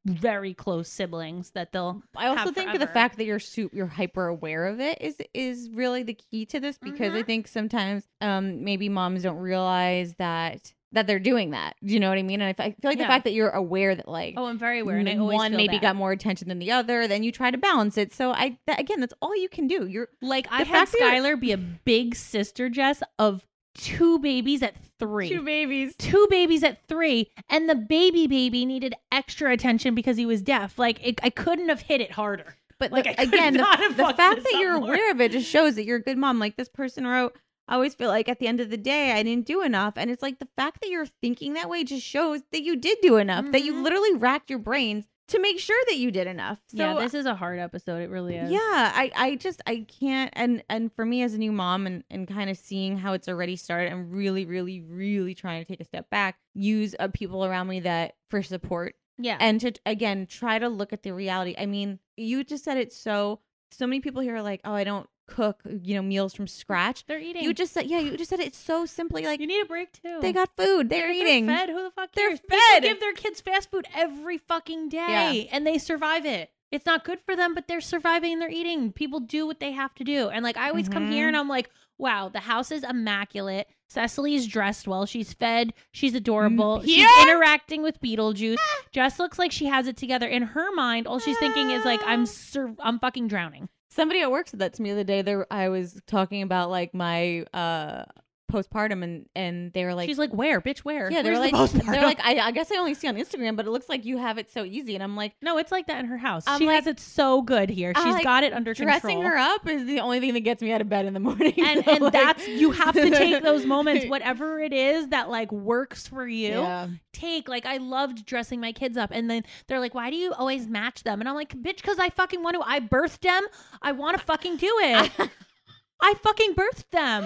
[0.06, 2.02] very close siblings that they'll.
[2.16, 5.18] I also have think the fact that you're su- you're hyper aware of it is
[5.34, 7.26] is really the key to this because I Mhm.
[7.26, 11.76] think sometimes um maybe moms don't realize that that they're doing that.
[11.84, 12.40] Do you know what I mean?
[12.40, 13.04] And I feel like Yeah.
[13.04, 14.96] the fact that you're aware that like Oh, I'm very aware.
[14.96, 15.82] And I one maybe bad.
[15.82, 18.14] got more attention than the other, then you try to balance it.
[18.14, 19.88] So I that, again, that's all you can do.
[19.88, 23.46] You're Like, I the had fact that you're- Skylar be a big sister, Jess, of
[23.76, 25.30] two babies at three.
[25.30, 25.94] Two babies.
[25.98, 30.80] two babies at three, and the baby baby needed extra attention because he was deaf.
[30.80, 32.56] Like it, I couldn't have hit it harder.
[32.80, 34.90] But Like, the- again, the, the fact that you're more.
[34.90, 36.40] aware of it just shows that you're a good mom.
[36.40, 37.38] Like this person wrote,
[37.70, 39.94] I always feel like at the end of the day, I didn't do enough.
[39.96, 42.98] And it's like the fact that you're thinking that way just shows that you did
[43.02, 43.84] do enough, that you Mhm.
[43.84, 46.60] literally racked your brains to make sure that you did enough.
[46.68, 48.02] So yeah, this is a hard episode.
[48.02, 48.52] It really is.
[48.52, 52.04] yeah, I, I just I can't and and for me as a new mom and
[52.10, 55.80] and kind of seeing how it's already started, I'm really really really trying to take
[55.80, 59.38] a step back, use uh, people around me that for support yeah.
[59.40, 61.56] and to again try to look at the reality.
[61.58, 63.42] I mean, you just said it so.
[63.72, 67.06] So many people here are like, "Oh, I don't cook, you know, meals from scratch."
[67.06, 67.44] they're eating.
[67.44, 69.24] You just said, yeah, you just said it so simply.
[69.24, 70.20] Like you need a break too.
[70.22, 71.48] they got food, they're If eating.
[71.48, 71.70] fed.
[71.70, 72.40] Who the fuck They're cares?
[72.42, 72.84] People fed.
[72.84, 76.52] give their kids fast food every fucking day, and they survive it.
[76.72, 78.92] It's not good for them, but they're surviving and they're eating.
[78.92, 81.42] People do what they have to do, and like I always come here and mm-hmm.
[81.42, 83.68] I'm like, wow, the house is immaculate.
[83.88, 85.06] Cecily's dressed well.
[85.06, 85.74] She's fed.
[85.92, 86.82] She's mm, adorable.
[86.82, 88.58] She's interacting with Beetlejuice.
[88.92, 90.28] Jess looks like she has it together.
[90.28, 93.70] In her mind, all she's thinking is like, I'm sur- I'm fucking drowning.
[93.96, 95.22] Somebody at work said that to me the other day.
[95.22, 98.04] There, I was talking about like my uh
[98.52, 101.12] postpartum, and and they were like, she's like, where, bitch, where?
[101.12, 103.66] yeah, they're like, the they're like, I, I guess I only see on Instagram, but
[103.66, 106.00] it looks like you have it so easy, and I'm like, no, it's like that
[106.00, 106.44] in her house.
[106.48, 107.94] I'm she like- has it so good here.
[107.96, 109.32] She's like, got it under control dressing control.
[109.32, 111.54] her up is the only thing that gets me out of bed in the morning.
[111.58, 115.30] and So, and like- that's you have to take those moments whatever it is that
[115.30, 116.88] like works for you Yeah.
[117.14, 120.34] take like i loved dressing my kids up and then they're like why do you
[120.34, 123.44] always match them and i'm like bitch because i fucking want to i birthed them
[123.82, 125.12] i want to fucking do it
[126.02, 127.24] i fucking birthed them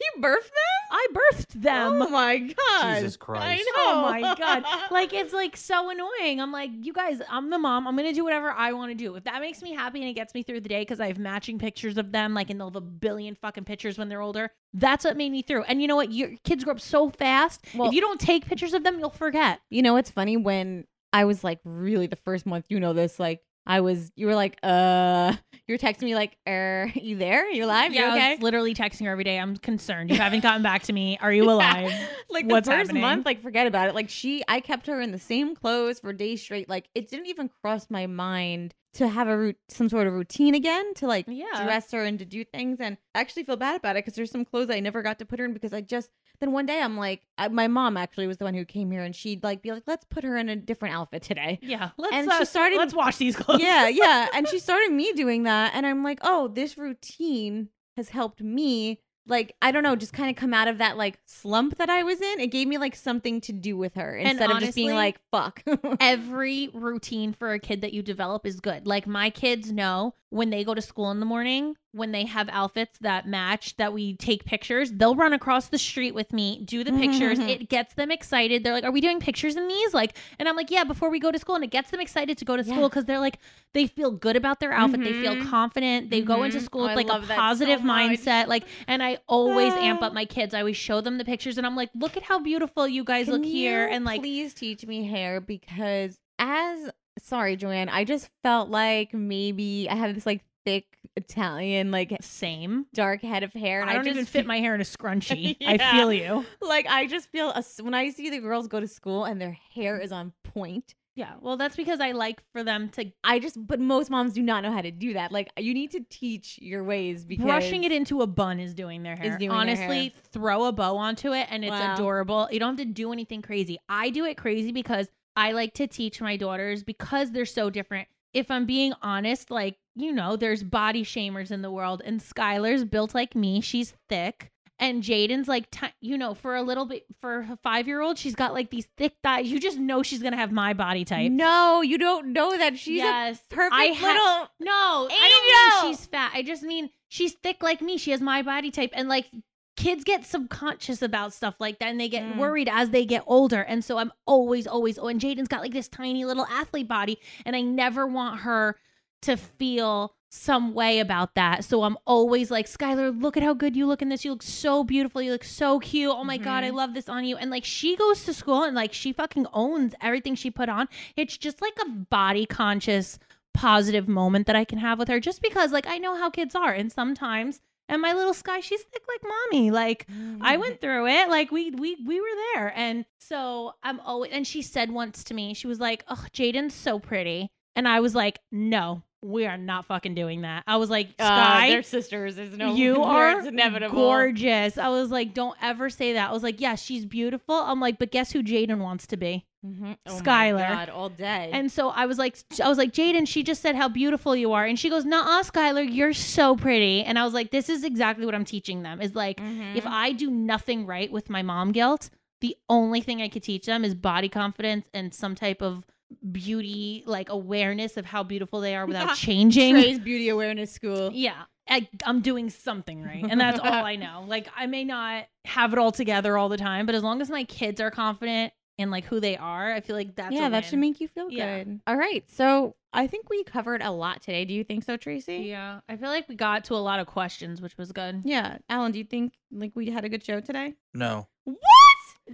[0.00, 0.72] You birthed them?
[0.90, 2.96] i birthed them Oh my god!
[2.96, 3.42] Jesus Christ.
[3.42, 3.72] I know.
[3.78, 4.64] Oh my god!
[4.90, 6.40] Like it's like so annoying.
[6.40, 7.86] I'm like, you guys, I'm the mom.
[7.86, 9.14] I'm gonna do whatever I want to do.
[9.16, 11.18] If that makes me happy and it gets me through the day because I have
[11.18, 14.50] matching pictures of them, like in they'll have a billion fucking pictures when they're older.
[14.74, 15.64] That's what made me through.
[15.64, 16.12] And you know what?
[16.12, 17.64] Your kids grow up so fast.
[17.74, 19.60] Well- if you don't take pictures of them, you'll forget.
[19.70, 20.36] You know what's funny?
[20.36, 24.26] When I was like really the first month, you know this, like I was you
[24.26, 25.34] were like, uh
[25.66, 27.50] you were texting me like, er, you there?
[27.50, 27.92] You live?
[27.92, 29.38] yeah, you I was literally texting her every day.
[29.38, 30.10] I'm concerned.
[30.10, 31.18] You haven't gotten back to me.
[31.20, 31.92] Are you alive?
[32.30, 33.02] like What's the first happening?
[33.02, 33.94] month, like forget about it.
[33.94, 36.68] Like she I kept her in the same clothes for days straight.
[36.68, 40.54] Like it didn't even cross my mind to have a root some sort of routine
[40.54, 41.64] again to like Yeah.
[41.64, 44.30] dress her and to do things and I actually feel bad about it because there's
[44.30, 46.80] some clothes I never got to put her in because I just then one day
[46.80, 49.62] I'm like I, my mom actually was the one who came here and she'd like
[49.62, 51.90] be like let's put her in a different outfit today Yeah.
[51.96, 53.60] Let's And uh, she started- Let's wash these clothes.
[53.62, 54.28] yeah, yeah.
[54.34, 55.72] And she started me doing that.
[55.74, 60.30] And I'm like, oh, this routine has helped me, like, I don't know, just kind
[60.30, 62.40] of come out of that like slump that I was in.
[62.40, 65.62] It gave me like something to do with her instead of just being like, fuck.
[66.00, 68.86] every routine for a kid that you develop is good.
[68.86, 72.48] Like my kids know when they go to school in the morning, when they have
[72.50, 76.84] outfits that match that we take pictures, they'll run across the street with me, do
[76.84, 77.38] the pictures.
[77.38, 78.62] it gets them excited.
[78.62, 81.18] They're like, "Are we doing pictures in these?" Like, and I'm like, "Yeah, before we
[81.18, 82.72] go to school." And it gets them excited to go to Yeah.
[82.74, 83.38] school cuz they're like
[83.72, 85.00] they feel good about their outfit.
[85.00, 85.48] They feel Mhm.
[85.50, 86.10] confident.
[86.10, 86.62] They go into Mhm.
[86.64, 88.46] school Oh, with like a that so positive mindset.
[88.46, 90.06] Like, and I always amp Ah.
[90.06, 90.54] up my kids.
[90.54, 93.26] I always show them the pictures and I'm like, "Look at how beautiful you guys
[93.26, 98.28] Can look here." And like please teach me hair because as sorry, Joanne, I just
[98.42, 102.86] felt like maybe I have this like thick Italian, like same.
[102.94, 104.84] dark head of hair, and I I, don't just even fit my hair in a
[104.84, 105.56] scrunchie.
[105.66, 106.44] I feel you.
[106.60, 109.56] like I just feel a, when I see the girls go to school and their
[109.74, 110.94] hair is on point.
[111.14, 111.32] Yeah.
[111.40, 114.62] Well, that's because I like for them to I just, but most moms do not
[114.62, 115.32] know how to do that.
[115.32, 119.02] Like you need to teach your ways because brushing it into a bun is doing
[119.02, 119.38] their hair.
[119.38, 120.10] doing their Honestly, hair.
[120.30, 121.94] throw a bow onto it and it's Wow.
[121.94, 122.48] adorable.
[122.52, 123.78] You don't have to do anything crazy.
[123.88, 128.08] I do it crazy because I like to teach my daughters because they're so different.
[128.32, 132.84] If I'm being honest, like, you know, there's body shamers in the world and Skylar's
[132.84, 133.60] built like me.
[133.60, 134.50] She's thick.
[134.78, 138.18] And Jaden's like, ti- you know, for a little bit, for a five year old,
[138.18, 139.50] she's got like these thick thighs.
[139.50, 141.32] You just know she's going to have my body type.
[141.32, 143.38] No, you don't know that she's yes.
[143.50, 144.48] a perfect I ha- little.
[144.60, 146.32] No, I don't mean she's fat.
[146.34, 147.96] I just mean she's thick like me.
[147.96, 148.90] She has my body type.
[148.92, 149.30] And like
[149.76, 152.38] kids get subconscious about stuff like that and they get Mm.
[152.38, 153.60] worried as they get older.
[153.60, 157.18] And so I'm always, always, oh, and Jaden's got like this tiny little athlete body.
[157.44, 158.76] And I never want her
[159.22, 161.64] to feel some way about that.
[161.64, 164.24] So I'm always like, Skylar, look at how good you look in this.
[164.24, 165.22] You look so beautiful.
[165.22, 166.10] You look so cute.
[166.14, 167.36] Oh my God, I love this on you.
[167.36, 170.88] And like she goes to school and like she fucking owns everything she put on.
[171.16, 173.18] It's just like a body conscious,
[173.54, 176.54] positive moment that I can have with her just because like I know how kids
[176.54, 176.72] are.
[176.72, 179.70] And sometimes and my little Sky, she's thick like mommy.
[179.70, 180.06] Like
[180.40, 180.60] I mm.
[180.60, 181.28] went through it.
[181.28, 182.72] Like we we we were there.
[182.76, 186.74] And so I'm always and she said once to me, she was like, Oh, Jaden's
[186.74, 187.50] so pretty.
[187.74, 190.62] And I was like, No, we are not fucking doing that.
[190.66, 192.36] I was like, Uh, Sky, they're sisters.
[192.36, 192.74] There's no.
[192.74, 193.94] you are It's inevitable.
[193.96, 194.78] gorgeous.
[194.78, 196.30] I was like, don't ever say that.
[196.30, 197.54] I was like, yeah, she's beautiful.
[197.54, 199.46] I'm like, but guess who Jaden wants to be?
[199.66, 199.96] Mhm.
[200.06, 200.68] Oh my Skylar.
[200.68, 201.50] God, all day.
[201.52, 204.52] And so I was like, I was like, Jaden, she just said how beautiful you
[204.52, 207.02] are, and she goes, Nah, Skylar, you're so pretty.
[207.02, 209.00] And I was like, this is exactly what I'm teaching them.
[209.00, 209.74] Is like, Mhm.
[209.74, 212.10] if I do nothing right with my mom guilt,
[212.42, 215.84] the only thing I could teach them is body confidence and some type of
[216.30, 219.74] beauty, like awareness of how beautiful they are without changing.
[219.74, 221.10] Tray's beauty awareness school.
[221.12, 221.42] Yeah.
[221.68, 223.24] I, I'm doing something right.
[223.28, 224.24] And that's all I know.
[224.28, 227.28] Like, I may not have it all together all the time, but as long as
[227.30, 230.50] my kids are confident in like who they are, I feel like that's yeah, a
[230.50, 231.64] that should make you feel Yeah.
[231.64, 231.80] good.
[231.86, 234.44] All right, so I think we covered a lot today.
[234.44, 235.38] Do you think so, Tracy?
[235.48, 235.80] Yeah.
[235.88, 238.20] I feel like we got to a lot of questions, which was good.
[238.24, 240.74] Yeah, Alan, do you think like we had a good show today?
[240.94, 241.26] No.
[241.44, 241.56] What?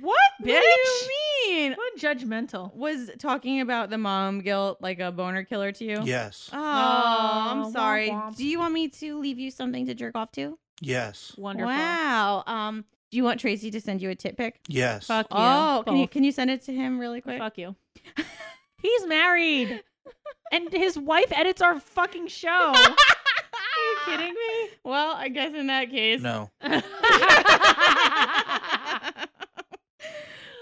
[0.01, 0.55] What, bitch?
[0.55, 1.72] What do you mean?
[1.72, 2.74] What judgmental.
[2.74, 6.01] Was talking about the mom guilt like a boner killer to you?
[6.03, 6.49] Yes.
[6.53, 6.61] Oh, Oh,
[7.51, 8.09] I'm womp sorry.
[8.11, 8.36] womp.
[8.36, 10.59] Do you want me to leave you something to jerk off to?
[10.80, 11.34] Yes.
[11.36, 11.68] Wonderful.
[11.68, 12.43] Wow.
[12.47, 14.61] Um, do you want Tracy to send you a tit pic?
[14.66, 15.07] Yes.
[15.07, 15.36] Fuck you.
[15.38, 16.11] Oh, can you Both.
[16.12, 17.38] can you send it to him really quick?
[17.38, 17.76] Fuck you.
[18.82, 19.82] He's married.
[20.51, 22.72] and his wife edits our fucking show.
[22.74, 24.68] Are you kidding me?
[24.84, 26.20] Well, I guess in that case.
[26.22, 26.51] No.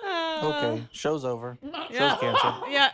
[0.03, 0.83] Uh, Okay.
[0.93, 1.59] Show's over.
[1.91, 2.17] Yeah.
[2.17, 2.55] Show's canceled.
[2.71, 2.91] Yeah.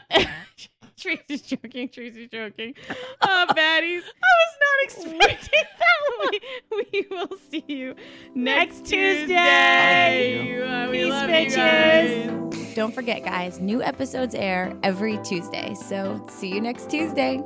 [0.99, 1.89] Tracy's joking.
[1.91, 2.75] Tracy's joking.
[3.21, 4.03] Oh, baddies.
[4.03, 6.31] I was not expecting that one.
[6.71, 7.95] we, we will see you
[8.35, 10.43] next, Next Tuesday.
[10.43, 10.63] Tuesday.
[10.63, 11.57] Uh, we Peace, love bitches.
[11.57, 12.75] guys.
[12.75, 15.75] Don't forget, guys, new episodes air every Tuesday.
[15.75, 17.43] So see you next Tuesday.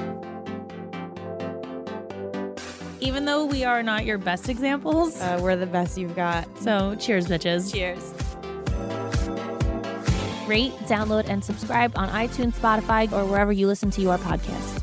[3.01, 5.21] Even though we are not your best examples.
[5.21, 6.47] Uh, we're the best you've got.
[6.59, 7.73] so cheers, bitches.
[7.73, 8.13] Cheers.
[10.51, 14.81] Rate, download, and subscribe on iTunes, Spotify, or wherever you listen to your podcast.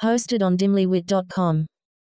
[0.00, 1.66] Hosted on dimlywit.com.